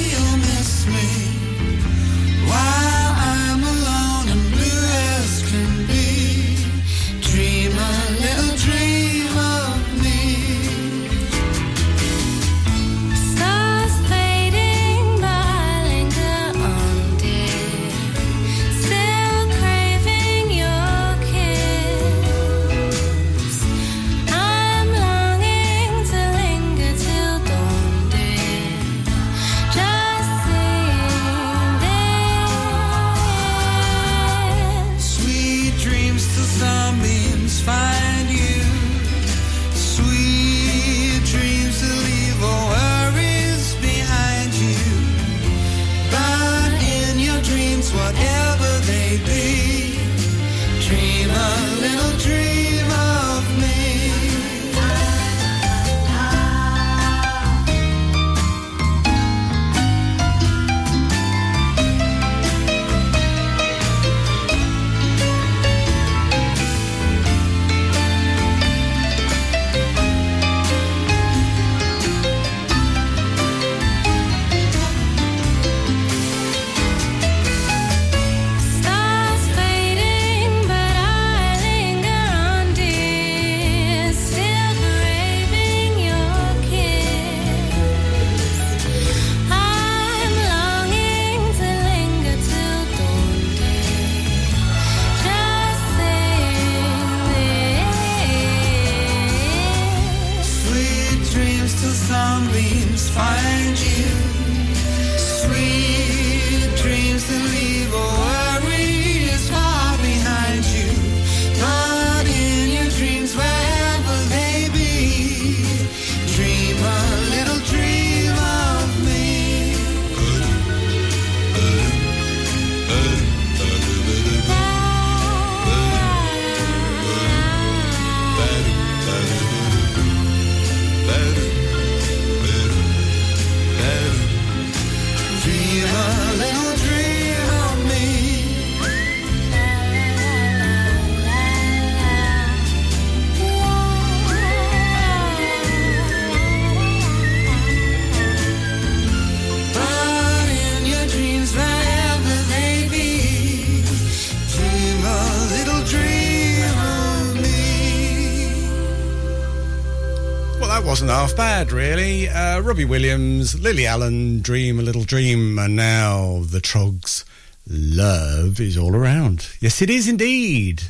[162.71, 167.25] Robbie Williams, Lily Allen, Dream a Little Dream, and now the Troggs.
[167.67, 169.49] Love is all around.
[169.59, 170.81] Yes, it is indeed.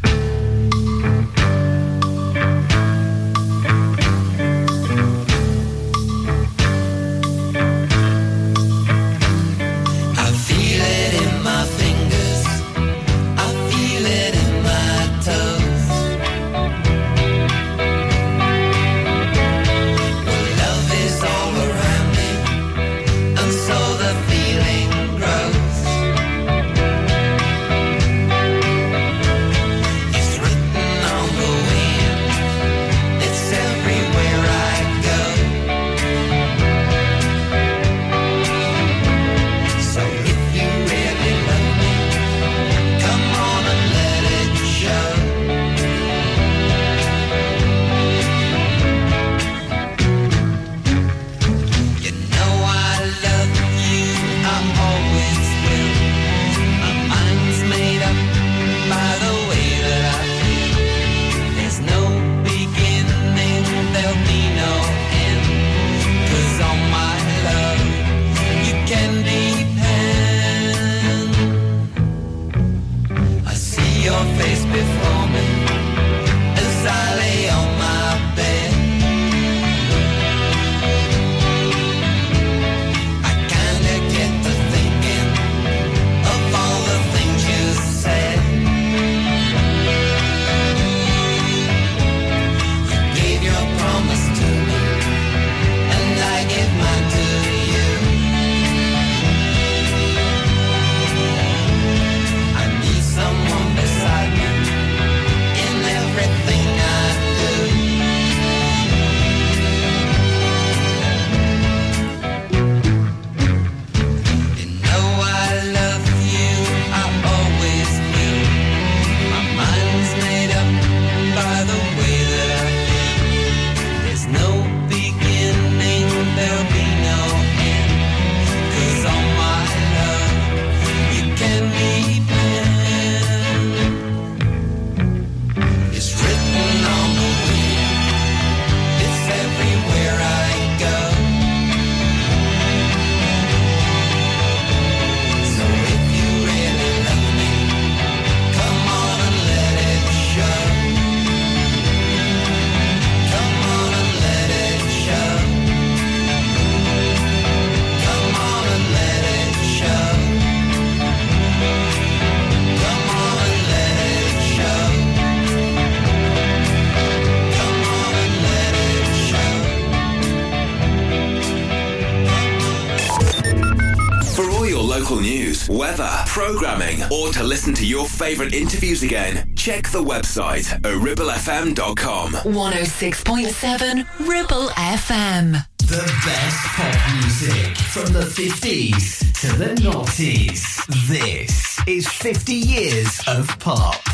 [178.32, 182.32] favourite interviews again, check the website ribblefm.com.
[182.32, 185.66] 106.7 Ribble FM.
[185.80, 190.64] The best pop music from the 50s to the noughties.
[191.10, 194.11] This is 50 years of pop.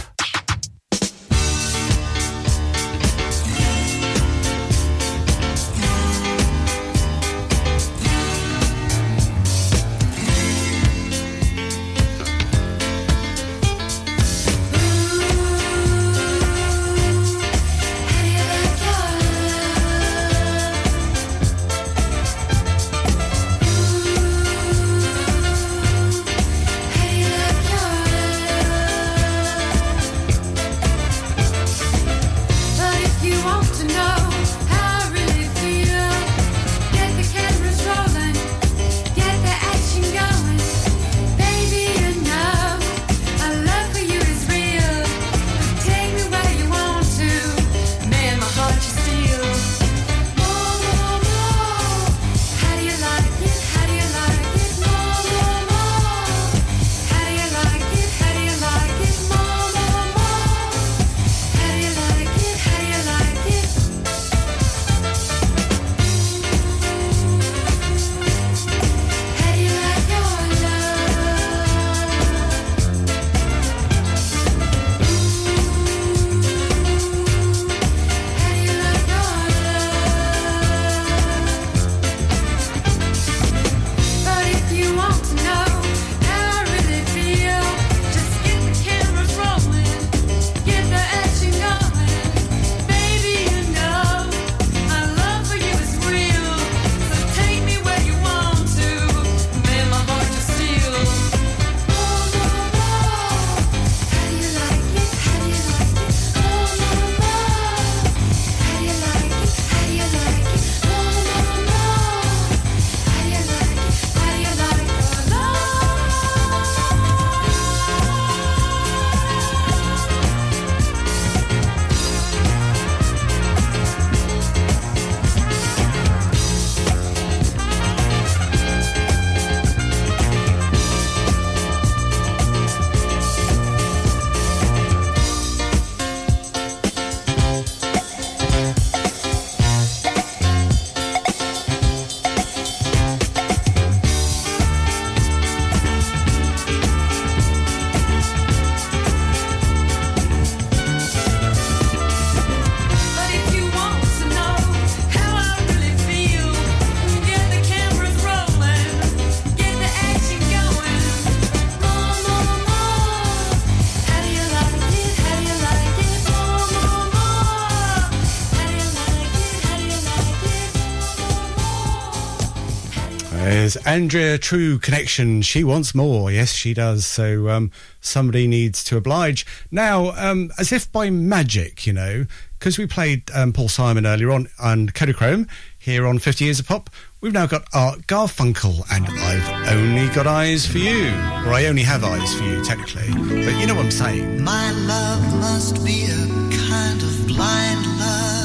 [173.98, 175.42] Andrea True Connection.
[175.42, 176.30] She wants more.
[176.32, 177.04] Yes, she does.
[177.04, 179.44] So um, somebody needs to oblige.
[179.72, 182.28] Now, um, as if by magic, you know,
[182.60, 185.50] because we played um, Paul Simon earlier on and Kodachrome
[185.80, 186.92] here on 50 Years of Pop,
[187.22, 191.08] we've now got Art Garfunkel and I've only got eyes for you.
[191.48, 193.12] Or I only have eyes for you, technically.
[193.44, 194.44] But you know what I'm saying.
[194.44, 198.37] My love must be a kind of blind love.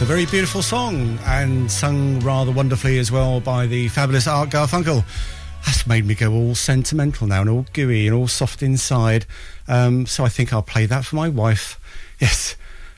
[0.00, 4.48] That's a very beautiful song and sung rather wonderfully as well by the fabulous Art
[4.48, 5.04] Garfunkel.
[5.66, 9.26] That's made me go all sentimental now and all gooey and all soft inside.
[9.68, 11.78] Um, so I think I'll play that for my wife.
[12.18, 12.56] Yes.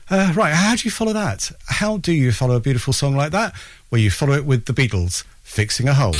[0.09, 1.51] Uh, right, how do you follow that?
[1.65, 3.53] How do you follow a beautiful song like that?
[3.89, 6.15] Well, you follow it with the Beatles, Fixing a Hole.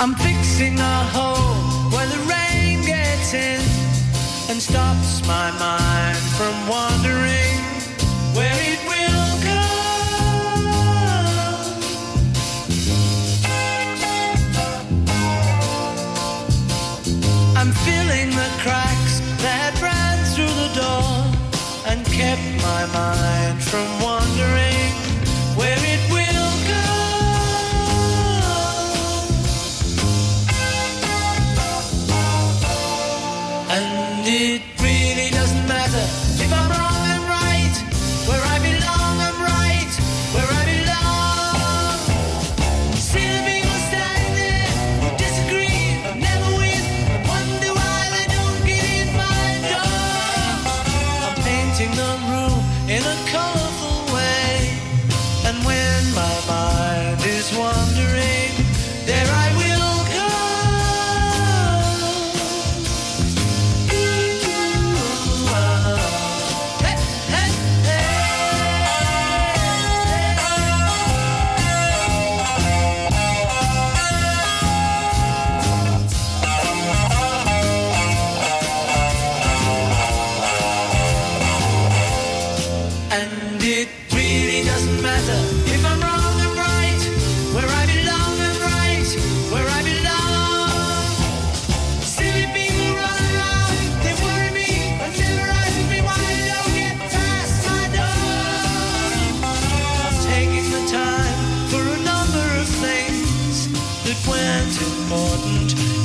[0.00, 3.67] I'm fixing a hole where the rain gets in
[4.58, 7.47] and stops my mind from wandering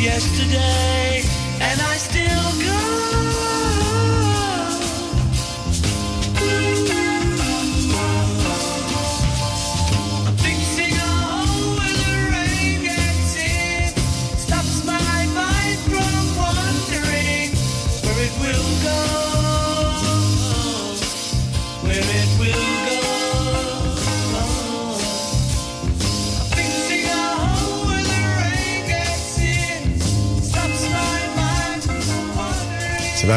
[0.03, 1.02] yesterday.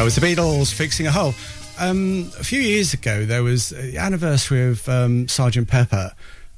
[0.07, 1.33] Was the Beatles fixing a hole.
[1.77, 6.13] Um, a few years ago, there was the anniversary of um, Sergeant Pepper,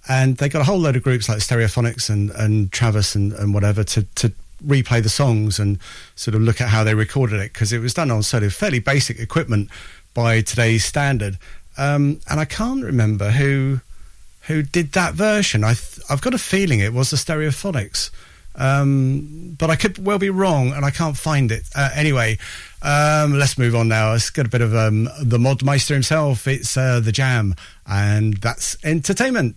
[0.08, 3.52] and they got a whole load of groups like Stereophonics and, and Travis and, and
[3.52, 4.32] whatever to, to
[4.64, 5.80] replay the songs and
[6.16, 8.54] sort of look at how they recorded it because it was done on sort of
[8.54, 9.72] fairly basic equipment
[10.14, 11.40] by today's standard.
[11.76, 13.80] Um, and I can't remember who
[14.42, 15.64] who did that version.
[15.64, 18.12] I th- I've got a feeling it was the Stereophonics.
[18.56, 21.64] Um, but I could well be wrong, and I can't find it.
[21.74, 22.38] Uh, anyway,
[22.82, 24.12] um, let's move on now.
[24.12, 26.48] Let's get a bit of um, the Modmeister himself.
[26.48, 29.56] It's uh, the Jam, and that's entertainment.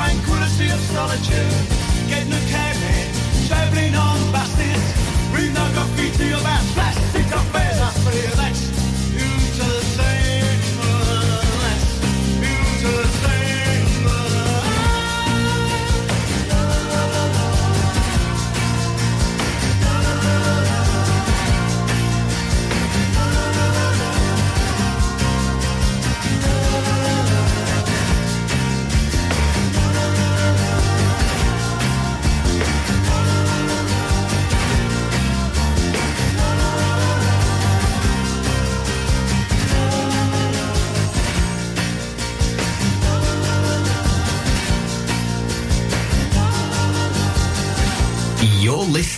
[0.00, 1.52] Tranquility of solitude.
[2.08, 4.19] Getting a cab in, travelling on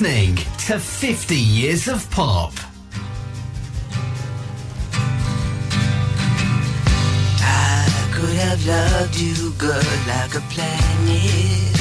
[0.02, 2.52] listening to 50 Years of Pop.
[7.40, 11.76] I could have loved you, girl, like a planet.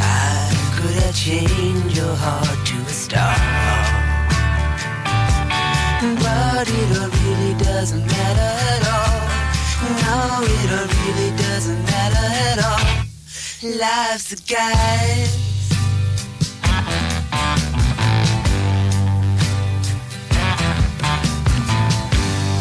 [0.00, 3.36] I could have changed your heart to a star.
[6.22, 6.88] But it
[7.24, 9.20] really doesn't matter at all.
[10.02, 10.70] No, it
[11.04, 13.03] really doesn't matter at all
[13.64, 15.38] loves a guys.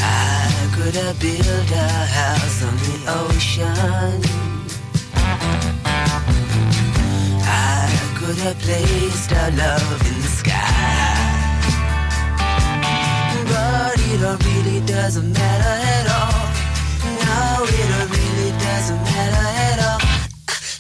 [0.02, 1.90] I could have built a
[2.20, 4.22] house on the ocean.
[7.46, 11.34] I could have placed our love in the sky.
[13.50, 16.48] But it all really doesn't matter at all.
[17.20, 18.13] Now it all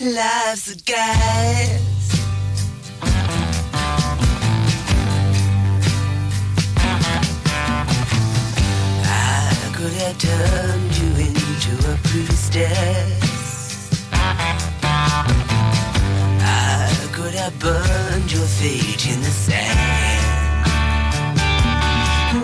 [0.03, 1.79] Life's a guide.
[9.05, 14.03] I could have turned you into a priestess.
[14.11, 14.13] I
[17.13, 20.19] could have burned your fate in the sand.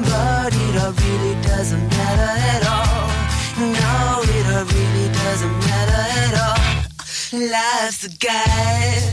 [0.06, 3.10] But it all really doesn't matter at all.
[3.60, 6.69] No, it all really doesn't matter at all.
[7.32, 9.04] Life's a guide.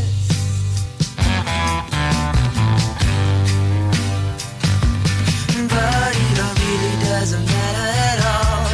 [5.69, 8.71] But it all really doesn't matter at all.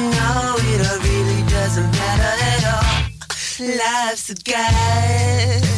[0.00, 3.68] No, it all really doesn't matter at all.
[3.68, 5.75] Life's a guess.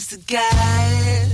[0.00, 1.28] Life's a guide.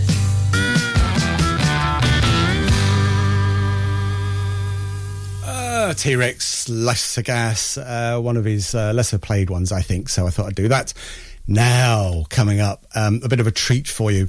[5.44, 9.82] Uh, T Rex, Life's a Gas, uh, one of his uh, lesser played ones, I
[9.82, 10.08] think.
[10.08, 10.92] So I thought I'd do that.
[11.46, 14.28] Now, coming up, um, a bit of a treat for you.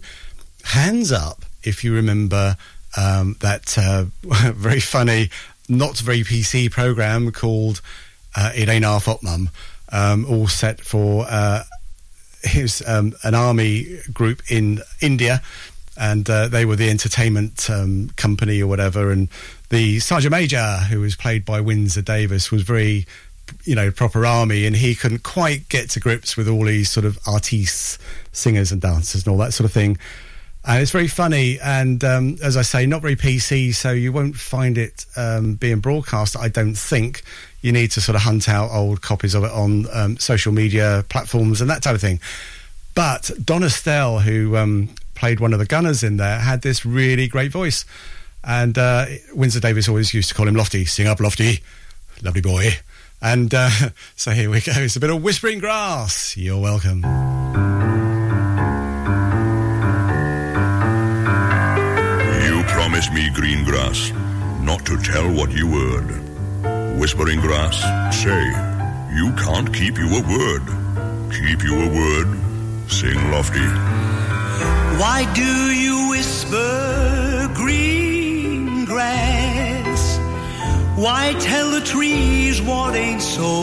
[0.65, 2.57] Hands up if you remember
[2.95, 4.05] um, that uh,
[4.51, 5.31] very funny,
[5.67, 7.81] not very PC program called
[8.35, 9.49] uh, It Ain't Half Hot Mum,
[9.91, 11.25] um, all set for
[12.47, 15.41] uh, his um, an army group in India,
[15.97, 19.11] and uh, they were the entertainment um, company or whatever.
[19.11, 19.29] And
[19.69, 23.05] the sergeant major, who was played by Windsor Davies, was very,
[23.63, 27.05] you know, proper army, and he couldn't quite get to grips with all these sort
[27.05, 27.97] of artistes,
[28.31, 29.97] singers and dancers and all that sort of thing.
[30.65, 34.35] And it's very funny, and um, as I say, not very PC, so you won't
[34.35, 36.35] find it um, being broadcast.
[36.35, 37.23] I don't think
[37.61, 41.03] you need to sort of hunt out old copies of it on um, social media
[41.09, 42.19] platforms and that type of thing.
[42.95, 47.27] But Don Estelle, who um, played one of the gunners in there, had this really
[47.27, 47.85] great voice,
[48.43, 50.85] and uh, Windsor Davies always used to call him Lofty.
[50.85, 51.59] Sing up, Lofty,
[52.23, 52.71] lovely boy.
[53.21, 53.69] And uh,
[54.15, 54.71] so here we go.
[54.75, 56.37] It's a bit of whispering grass.
[56.37, 57.03] You're welcome.
[62.45, 64.11] You promised me green grass,
[64.61, 66.26] not to tell what you heard.
[66.97, 67.77] Whispering grass,
[68.23, 68.43] say,
[69.15, 70.63] you can't keep your word.
[71.31, 72.27] Keep your word,
[72.89, 73.67] sing lofty.
[74.99, 80.17] Why do you whisper green grass?
[80.97, 83.61] Why tell the trees what ain't so?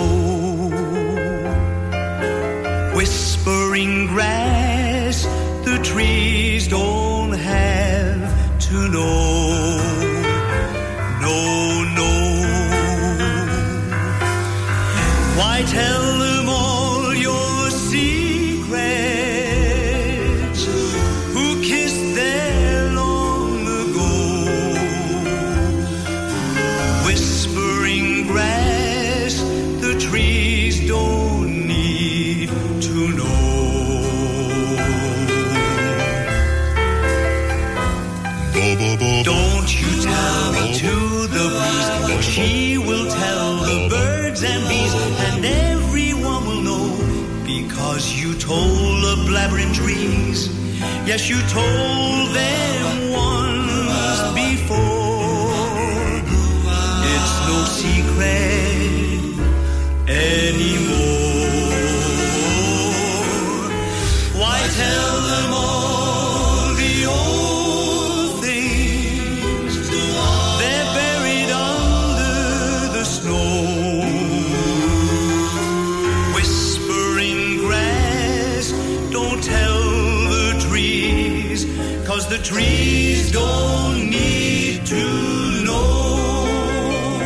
[2.95, 5.25] Whispering grass,
[5.65, 9.44] the trees don't have to know.
[15.55, 16.14] Why tell
[49.35, 50.49] blabbering trees.
[51.05, 53.44] Yes, you told them once
[82.55, 85.05] trees don't need to
[85.65, 87.19] know.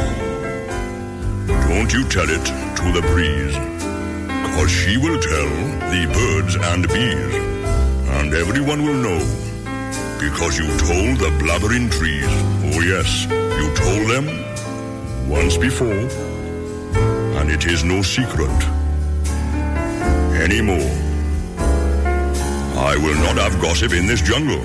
[1.68, 2.46] Don't you tell it
[2.80, 3.56] to the breeze,
[4.54, 5.50] cause she will tell
[5.92, 7.34] the birds and bees,
[8.16, 9.20] and everyone will know,
[10.18, 12.34] because you told the blabbering trees.
[12.72, 13.26] Oh yes,
[13.60, 14.26] you told them
[15.28, 16.04] once before,
[17.38, 18.58] and it is no secret
[20.46, 20.90] anymore.
[22.80, 24.64] I will not have gossip in this jungle.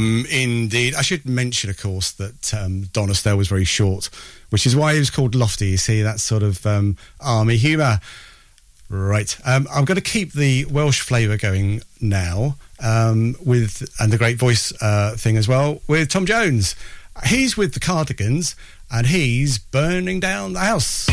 [0.00, 0.94] Bum, indeed.
[0.94, 4.08] I should mention, of course, that um, Don was very short,
[4.48, 5.68] which is why he was called Lofty.
[5.68, 8.00] You see, that sort of um, army humour.
[8.88, 9.36] Right.
[9.44, 14.38] Um, I'm going to keep the Welsh flavour going now um, with and the great
[14.38, 16.74] voice uh, thing as well with Tom Jones.
[17.26, 18.56] He's with the Cardigans
[18.90, 21.08] and he's burning down the house.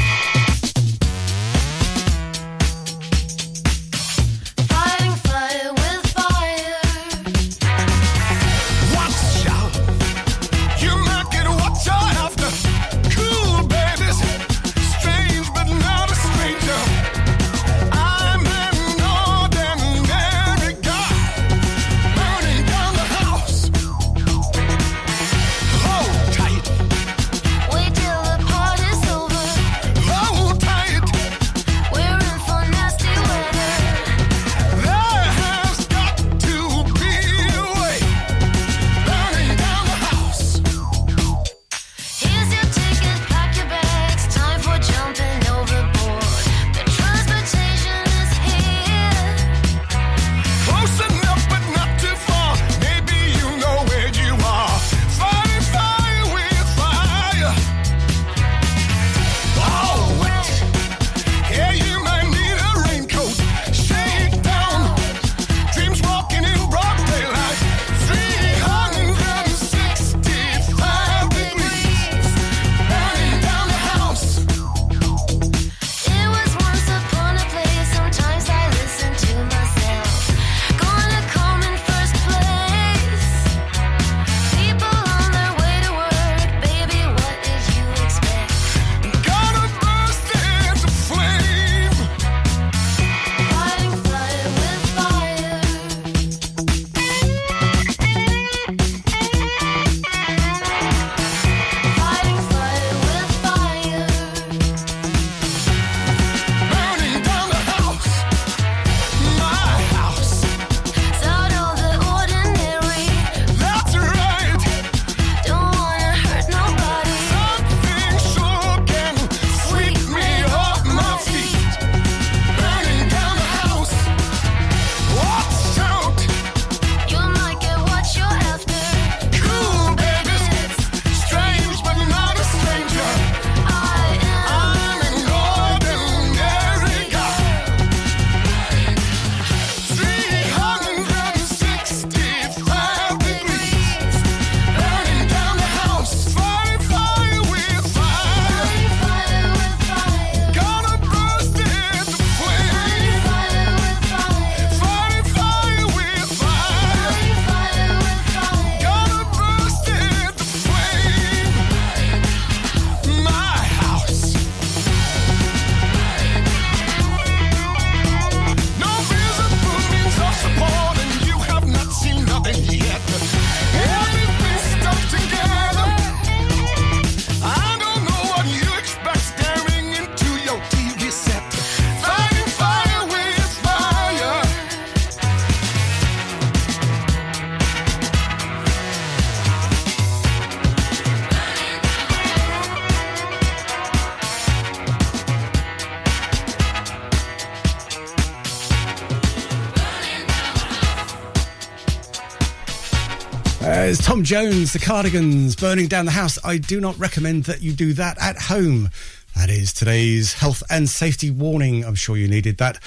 [204.18, 206.40] Tom Jones, the Cardigans, burning down the house.
[206.44, 208.90] I do not recommend that you do that at home.
[209.36, 211.86] That is today's health and safety warning.
[211.86, 212.80] I'm sure you needed that.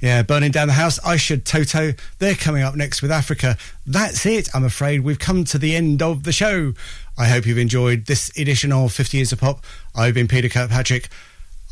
[0.00, 0.98] Yeah, burning down the house.
[1.04, 1.92] I should Toto.
[2.18, 3.56] They're coming up next with Africa.
[3.86, 4.48] That's it.
[4.56, 6.74] I'm afraid we've come to the end of the show.
[7.16, 9.64] I hope you've enjoyed this edition of 50 Years of Pop.
[9.94, 11.08] I've been Peter Kirkpatrick.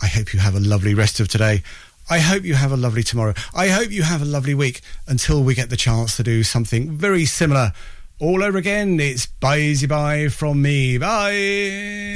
[0.00, 1.64] I hope you have a lovely rest of today.
[2.08, 3.34] I hope you have a lovely tomorrow.
[3.52, 6.92] I hope you have a lovely week until we get the chance to do something
[6.92, 7.72] very similar
[8.20, 9.00] all over again.
[9.00, 10.98] It's bye bye from me.
[10.98, 12.14] Bye.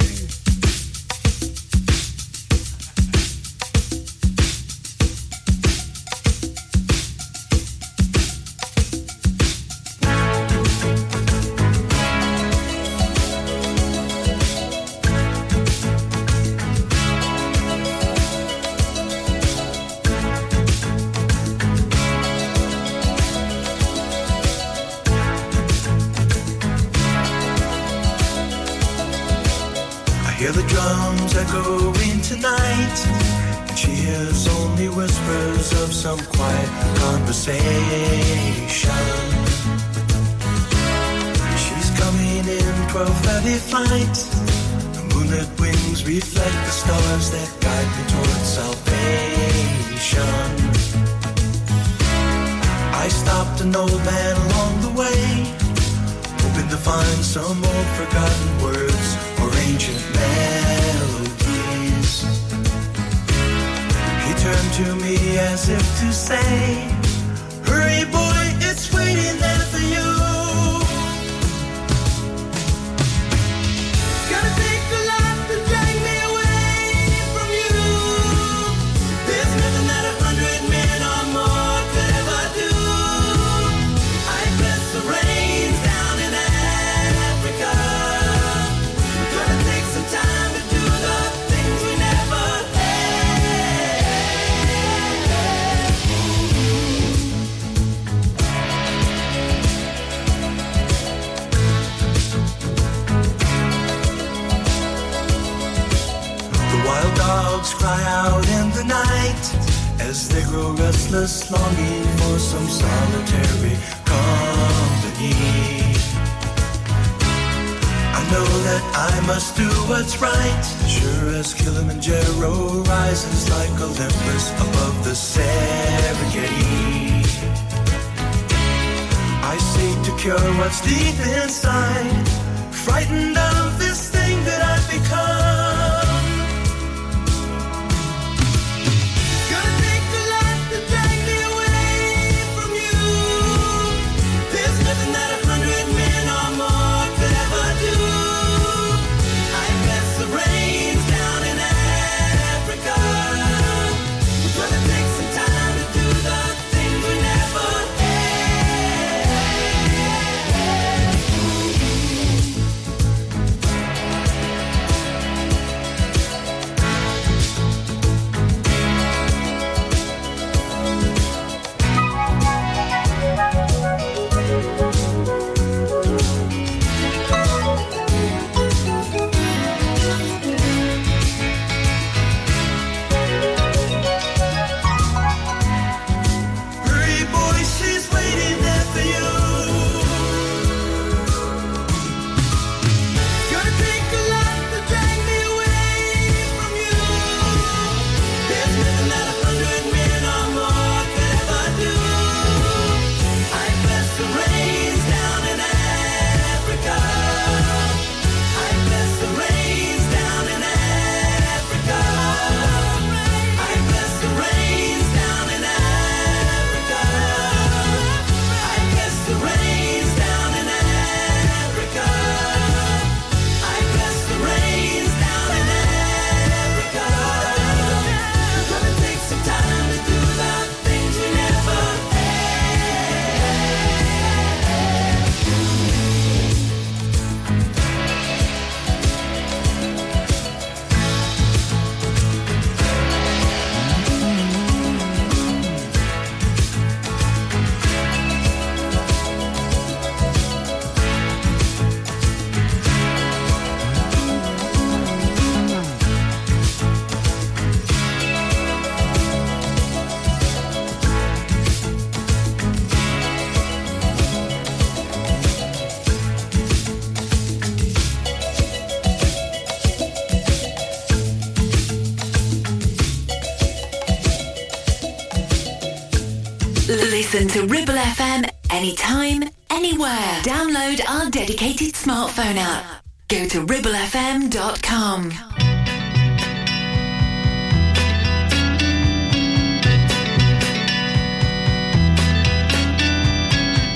[277.55, 280.41] to Ribble FM anytime, anywhere.
[280.43, 282.83] Download our dedicated smartphone app.
[283.29, 285.29] Go to ribblefm.com.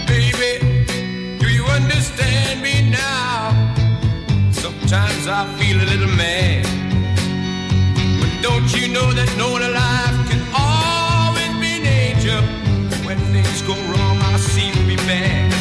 [0.07, 3.52] Baby, do you understand me now?
[4.53, 6.64] Sometimes I feel a little mad.
[8.22, 10.09] But don't you know that no one alive
[13.61, 15.53] go wrong, I seem to be bad.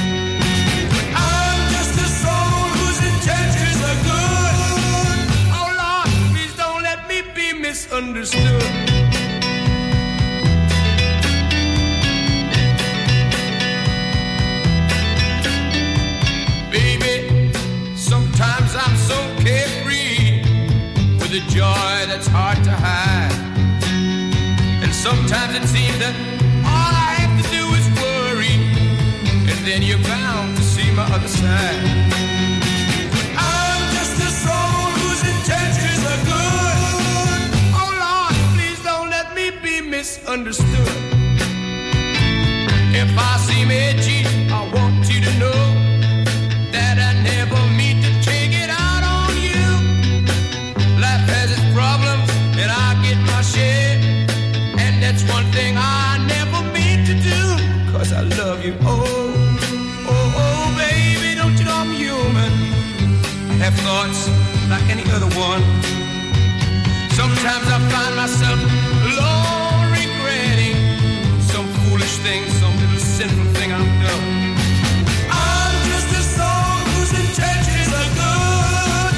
[1.14, 5.26] I'm just a soul whose intentions are good.
[5.58, 8.88] Oh Lord, please don't let me be misunderstood.
[18.80, 20.40] I'm so carefree
[21.18, 23.32] with a joy that's hard to hide.
[24.82, 26.27] And sometimes it seems that
[29.68, 31.82] then you're bound to see my other side.
[33.36, 37.40] I'm just a soul whose intentions are good.
[37.76, 40.88] Oh Lord, please don't let me be misunderstood.
[43.02, 44.24] If I seem edgy,
[44.58, 45.62] I want you to know
[46.72, 49.64] that I never mean to take it out on you.
[51.04, 54.00] Life has its problems, and I get my share.
[54.84, 57.40] And that's one thing I never mean to do,
[57.92, 58.74] cause I love you.
[58.80, 59.17] Oh,
[63.84, 64.28] thoughts
[64.70, 65.62] like any other one.
[67.20, 68.58] Sometimes I find myself
[69.08, 70.76] alone regretting
[71.52, 74.24] some foolish thing, some little sinful thing I've done.
[75.30, 79.14] I'm just a soul whose intentions are good.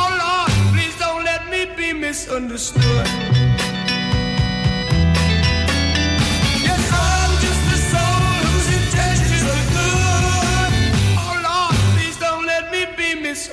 [0.00, 3.41] Oh Lord, please don't let me be misunderstood.